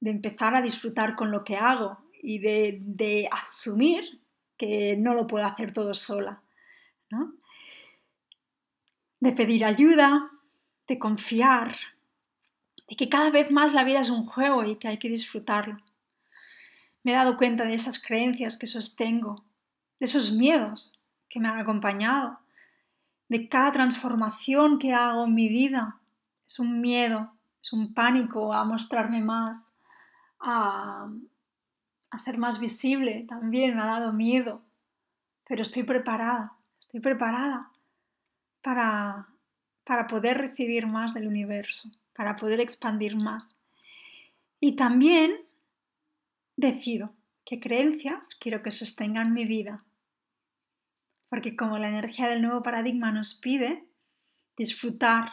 de 0.00 0.10
empezar 0.10 0.54
a 0.54 0.62
disfrutar 0.62 1.16
con 1.16 1.30
lo 1.30 1.44
que 1.44 1.56
hago 1.56 1.98
y 2.22 2.38
de, 2.38 2.78
de 2.80 3.28
asumir 3.30 4.20
que 4.56 4.96
no 4.96 5.14
lo 5.14 5.26
puedo 5.26 5.44
hacer 5.44 5.72
todo 5.72 5.94
sola. 5.94 6.42
¿no? 7.10 7.34
de 9.24 9.32
pedir 9.32 9.64
ayuda, 9.64 10.30
de 10.86 10.98
confiar, 10.98 11.74
de 12.86 12.94
que 12.94 13.08
cada 13.08 13.30
vez 13.30 13.50
más 13.50 13.72
la 13.72 13.82
vida 13.82 14.00
es 14.00 14.10
un 14.10 14.26
juego 14.26 14.64
y 14.64 14.76
que 14.76 14.86
hay 14.88 14.98
que 14.98 15.08
disfrutarlo. 15.08 15.78
Me 17.02 17.12
he 17.12 17.14
dado 17.14 17.38
cuenta 17.38 17.64
de 17.64 17.72
esas 17.72 17.98
creencias 17.98 18.58
que 18.58 18.66
sostengo, 18.66 19.42
de 19.98 20.04
esos 20.04 20.32
miedos 20.32 21.02
que 21.30 21.40
me 21.40 21.48
han 21.48 21.58
acompañado, 21.58 22.38
de 23.30 23.48
cada 23.48 23.72
transformación 23.72 24.78
que 24.78 24.92
hago 24.92 25.24
en 25.24 25.34
mi 25.34 25.48
vida. 25.48 25.98
Es 26.54 26.60
un 26.60 26.80
miedo, 26.80 27.32
es 27.60 27.72
un 27.72 27.94
pánico 27.94 28.54
a 28.54 28.64
mostrarme 28.64 29.20
más, 29.20 29.58
a, 30.38 31.10
a 32.10 32.18
ser 32.18 32.38
más 32.38 32.60
visible. 32.60 33.26
También 33.28 33.74
me 33.74 33.82
ha 33.82 33.86
dado 33.86 34.12
miedo, 34.12 34.62
pero 35.48 35.62
estoy 35.62 35.82
preparada, 35.82 36.52
estoy 36.78 37.00
preparada 37.00 37.72
para, 38.62 39.26
para 39.82 40.06
poder 40.06 40.38
recibir 40.38 40.86
más 40.86 41.12
del 41.12 41.26
universo, 41.26 41.88
para 42.14 42.36
poder 42.36 42.60
expandir 42.60 43.16
más. 43.16 43.60
Y 44.60 44.76
también 44.76 45.36
decido 46.56 47.14
qué 47.44 47.58
creencias 47.58 48.36
quiero 48.38 48.62
que 48.62 48.70
sostengan 48.70 49.32
mi 49.32 49.44
vida. 49.44 49.82
Porque 51.28 51.56
como 51.56 51.78
la 51.78 51.88
energía 51.88 52.28
del 52.28 52.42
nuevo 52.42 52.62
paradigma 52.62 53.10
nos 53.10 53.34
pide 53.34 53.88
disfrutar 54.56 55.32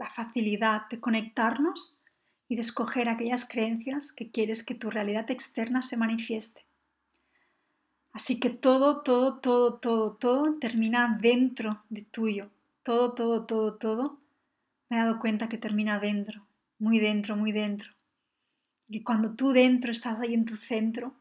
la 0.00 0.08
facilidad 0.08 0.88
de 0.88 0.98
conectarnos 0.98 2.00
y 2.48 2.54
de 2.54 2.62
escoger 2.62 3.10
aquellas 3.10 3.46
creencias 3.46 4.12
que 4.12 4.30
quieres 4.30 4.64
que 4.64 4.74
tu 4.74 4.90
realidad 4.90 5.30
externa 5.30 5.82
se 5.82 5.98
manifieste. 5.98 6.64
Así 8.10 8.40
que 8.40 8.48
todo, 8.48 9.02
todo, 9.02 9.38
todo, 9.40 9.74
todo, 9.74 10.14
todo 10.14 10.54
termina 10.58 11.18
dentro 11.20 11.84
de 11.90 12.02
tuyo. 12.02 12.50
Todo, 12.82 13.12
todo, 13.12 13.44
todo, 13.44 13.74
todo. 13.74 14.18
Me 14.88 14.96
he 14.96 15.00
dado 15.00 15.18
cuenta 15.18 15.50
que 15.50 15.58
termina 15.58 16.00
dentro, 16.00 16.46
muy 16.78 16.98
dentro, 16.98 17.36
muy 17.36 17.52
dentro. 17.52 17.90
Y 18.88 19.02
cuando 19.02 19.34
tú 19.36 19.50
dentro 19.52 19.92
estás 19.92 20.18
ahí 20.18 20.32
en 20.32 20.46
tu 20.46 20.56
centro, 20.56 21.12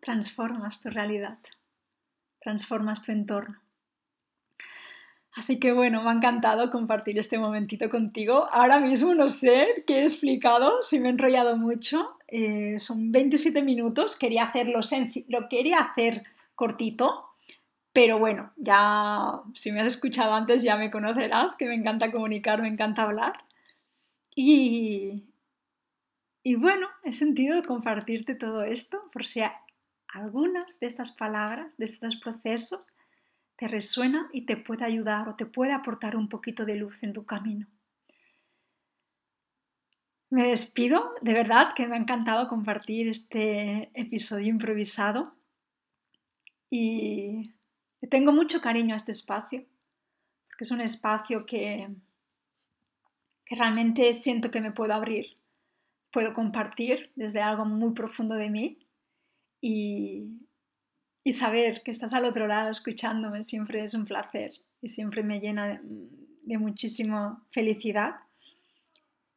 transformas 0.00 0.80
tu 0.80 0.88
realidad, 0.88 1.38
transformas 2.40 3.02
tu 3.02 3.12
entorno. 3.12 3.63
Así 5.36 5.58
que 5.58 5.72
bueno, 5.72 6.02
me 6.02 6.10
ha 6.10 6.12
encantado 6.12 6.70
compartir 6.70 7.18
este 7.18 7.38
momentito 7.38 7.90
contigo. 7.90 8.46
Ahora 8.52 8.78
mismo 8.78 9.14
no 9.14 9.26
sé 9.28 9.84
qué 9.86 10.00
he 10.00 10.02
explicado, 10.02 10.82
si 10.82 11.00
me 11.00 11.08
he 11.08 11.10
enrollado 11.10 11.56
mucho. 11.56 12.18
Eh, 12.28 12.78
son 12.78 13.10
27 13.10 13.62
minutos, 13.62 14.16
quería 14.16 14.44
hacerlo 14.44 14.80
lo 15.28 15.48
quería 15.48 15.78
hacer 15.78 16.22
cortito, 16.54 17.30
pero 17.92 18.18
bueno, 18.18 18.52
ya 18.56 19.40
si 19.54 19.72
me 19.72 19.80
has 19.80 19.88
escuchado 19.88 20.34
antes 20.34 20.62
ya 20.62 20.76
me 20.76 20.90
conocerás, 20.90 21.54
que 21.56 21.66
me 21.66 21.74
encanta 21.74 22.12
comunicar, 22.12 22.62
me 22.62 22.68
encanta 22.68 23.02
hablar. 23.02 23.44
Y, 24.36 25.24
y 26.44 26.54
bueno, 26.56 26.88
he 27.02 27.12
sentido 27.12 27.62
compartirte 27.62 28.34
todo 28.36 28.62
esto 28.62 29.02
por 29.12 29.24
si 29.26 29.42
algunas 30.08 30.78
de 30.78 30.86
estas 30.86 31.12
palabras, 31.12 31.76
de 31.76 31.84
estos 31.86 32.16
procesos, 32.16 32.93
te 33.56 33.68
resuena 33.68 34.28
y 34.32 34.46
te 34.46 34.56
puede 34.56 34.84
ayudar 34.84 35.28
o 35.28 35.36
te 35.36 35.46
puede 35.46 35.72
aportar 35.72 36.16
un 36.16 36.28
poquito 36.28 36.64
de 36.64 36.76
luz 36.76 37.02
en 37.02 37.12
tu 37.12 37.24
camino. 37.24 37.66
Me 40.30 40.48
despido, 40.48 41.14
de 41.20 41.32
verdad 41.32 41.74
que 41.76 41.86
me 41.86 41.94
ha 41.94 41.98
encantado 41.98 42.48
compartir 42.48 43.08
este 43.08 43.90
episodio 43.94 44.48
improvisado 44.48 45.36
y 46.68 47.54
tengo 48.10 48.32
mucho 48.32 48.60
cariño 48.60 48.94
a 48.94 48.96
este 48.96 49.12
espacio, 49.12 49.64
porque 50.48 50.64
es 50.64 50.70
un 50.72 50.80
espacio 50.80 51.46
que, 51.46 51.88
que 53.44 53.54
realmente 53.54 54.12
siento 54.14 54.50
que 54.50 54.60
me 54.60 54.72
puedo 54.72 54.92
abrir, 54.92 55.36
puedo 56.12 56.34
compartir 56.34 57.12
desde 57.14 57.40
algo 57.40 57.64
muy 57.64 57.92
profundo 57.92 58.34
de 58.34 58.50
mí 58.50 58.88
y, 59.60 60.44
y 61.24 61.32
saber 61.32 61.82
que 61.82 61.90
estás 61.90 62.12
al 62.12 62.26
otro 62.26 62.46
lado 62.46 62.70
escuchándome 62.70 63.42
siempre 63.42 63.82
es 63.82 63.94
un 63.94 64.04
placer 64.04 64.52
y 64.82 64.90
siempre 64.90 65.22
me 65.22 65.40
llena 65.40 65.80
de, 66.42 66.58
muchísima 66.58 67.42
felicidad. 67.50 68.16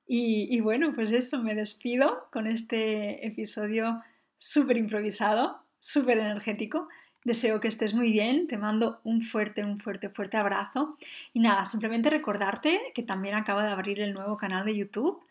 Y, 0.05 0.53
y, 0.53 0.59
bueno, 0.59 0.93
pues 0.93 1.13
eso, 1.13 1.41
me 1.41 1.55
despido 1.55 2.27
con 2.31 2.45
este 2.45 3.25
episodio 3.25 4.03
súper 4.37 4.75
improvisado, 4.75 5.61
súper 5.79 6.17
energético. 6.17 6.89
Deseo 7.23 7.61
que 7.61 7.69
estés 7.69 7.93
muy 7.93 8.11
bien, 8.11 8.47
te 8.47 8.57
mando 8.57 8.99
un 9.05 9.21
fuerte, 9.21 9.63
un 9.63 9.79
fuerte, 9.79 10.09
fuerte 10.09 10.35
abrazo. 10.35 10.91
Y 11.33 11.39
nada, 11.39 11.63
simplemente 11.63 12.09
recordarte 12.09 12.91
que 12.93 13.03
también 13.03 13.35
acabo 13.35 13.61
de 13.61 13.69
abrir 13.69 14.01
el 14.01 14.13
nuevo 14.13 14.35
canal 14.35 14.65
de 14.65 14.75
YouTube. 14.75 15.21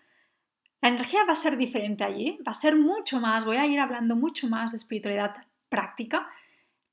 La 0.80 0.88
energía 0.88 1.24
va 1.26 1.32
a 1.32 1.36
ser 1.36 1.58
diferente 1.58 2.04
allí, 2.04 2.38
va 2.46 2.52
a 2.52 2.54
ser 2.54 2.76
mucho 2.76 3.20
más, 3.20 3.44
voy 3.44 3.58
a 3.58 3.66
ir 3.66 3.80
hablando 3.80 4.16
mucho 4.16 4.48
más 4.48 4.72
de 4.72 4.78
espiritualidad 4.78 5.34
práctica 5.68 6.26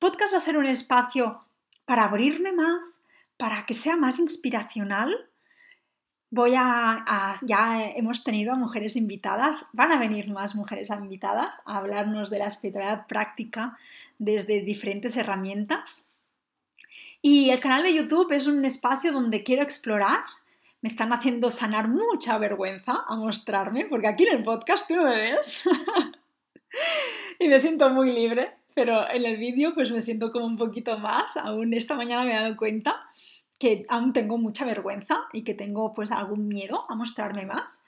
podcast 0.03 0.33
va 0.33 0.37
a 0.37 0.41
ser 0.41 0.57
un 0.57 0.65
espacio 0.65 1.45
para 1.85 2.03
abrirme 2.03 2.51
más, 2.51 3.05
para 3.37 3.65
que 3.65 3.73
sea 3.73 3.95
más 3.95 4.19
inspiracional. 4.19 5.29
Ya 6.29 7.89
hemos 7.95 8.25
tenido 8.25 8.51
a 8.51 8.57
mujeres 8.57 8.97
invitadas, 8.97 9.65
van 9.71 9.93
a 9.93 9.99
venir 9.99 10.29
más 10.29 10.55
mujeres 10.55 10.89
invitadas 10.89 11.61
a 11.65 11.77
hablarnos 11.77 12.29
de 12.29 12.39
la 12.39 12.47
espiritualidad 12.47 13.07
práctica 13.07 13.77
desde 14.19 14.59
diferentes 14.59 15.15
herramientas. 15.15 16.13
Y 17.21 17.51
el 17.51 17.61
canal 17.61 17.83
de 17.83 17.93
YouTube 17.93 18.33
es 18.33 18.45
un 18.45 18.65
espacio 18.65 19.13
donde 19.13 19.41
quiero 19.43 19.63
explorar. 19.63 20.25
Me 20.81 20.89
están 20.89 21.13
haciendo 21.13 21.49
sanar 21.49 21.87
mucha 21.87 22.37
vergüenza 22.37 23.05
a 23.07 23.15
mostrarme, 23.15 23.85
porque 23.85 24.09
aquí 24.09 24.27
en 24.27 24.35
el 24.39 24.43
podcast 24.43 24.85
tú 24.85 24.97
no 24.97 25.05
me 25.05 25.31
ves. 25.31 25.63
y 27.39 27.47
me 27.47 27.57
siento 27.57 27.89
muy 27.89 28.11
libre 28.11 28.62
pero 28.75 29.09
en 29.09 29.25
el 29.25 29.37
vídeo 29.37 29.73
pues 29.73 29.91
me 29.91 30.01
siento 30.01 30.31
como 30.31 30.45
un 30.45 30.57
poquito 30.57 30.97
más. 30.97 31.37
Aún 31.37 31.73
esta 31.73 31.95
mañana 31.95 32.25
me 32.25 32.31
he 32.31 32.41
dado 32.41 32.57
cuenta 32.57 33.01
que 33.59 33.85
aún 33.89 34.13
tengo 34.13 34.37
mucha 34.37 34.65
vergüenza 34.65 35.21
y 35.31 35.43
que 35.43 35.53
tengo 35.53 35.93
pues 35.93 36.11
algún 36.11 36.47
miedo 36.47 36.85
a 36.89 36.95
mostrarme 36.95 37.45
más. 37.45 37.85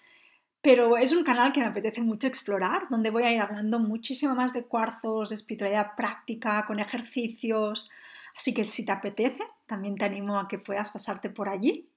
Pero 0.62 0.98
es 0.98 1.12
un 1.12 1.24
canal 1.24 1.52
que 1.52 1.60
me 1.60 1.68
apetece 1.68 2.02
mucho 2.02 2.28
explorar, 2.28 2.88
donde 2.90 3.12
voy 3.12 3.24
a 3.24 3.32
ir 3.32 3.40
hablando 3.40 3.78
muchísimo 3.80 4.34
más 4.36 4.52
de 4.54 4.64
cuarzos, 4.64 5.30
de 5.30 5.36
espiritualidad 5.36 5.92
práctica, 5.96 6.66
con 6.66 6.80
ejercicios. 6.80 7.92
Así 8.36 8.54
que 8.54 8.66
si 8.66 8.86
te 8.86 8.92
apetece, 8.92 9.44
también 9.68 9.96
te 9.96 10.06
animo 10.06 10.40
a 10.40 10.48
que 10.48 10.58
puedas 10.58 10.92
pasarte 10.92 11.30
por 11.30 11.50
allí. 11.50 11.90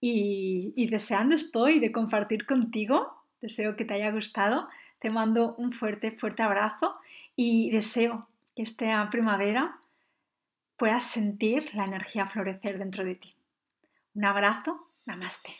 Y, 0.00 0.72
y 0.74 0.88
deseando 0.88 1.36
estoy 1.36 1.78
de 1.78 1.92
compartir 1.92 2.46
contigo. 2.46 3.22
Deseo 3.40 3.76
que 3.76 3.84
te 3.84 3.94
haya 3.94 4.10
gustado. 4.10 4.66
Te 4.98 5.10
mando 5.10 5.54
un 5.56 5.72
fuerte, 5.72 6.10
fuerte 6.10 6.42
abrazo 6.42 6.94
y 7.42 7.70
deseo 7.70 8.28
que 8.54 8.62
esta 8.62 9.08
primavera 9.08 9.80
puedas 10.76 11.04
sentir 11.04 11.74
la 11.74 11.86
energía 11.86 12.26
florecer 12.26 12.78
dentro 12.78 13.02
de 13.02 13.14
ti. 13.14 13.34
Un 14.12 14.26
abrazo, 14.26 14.90
namaste. 15.06 15.50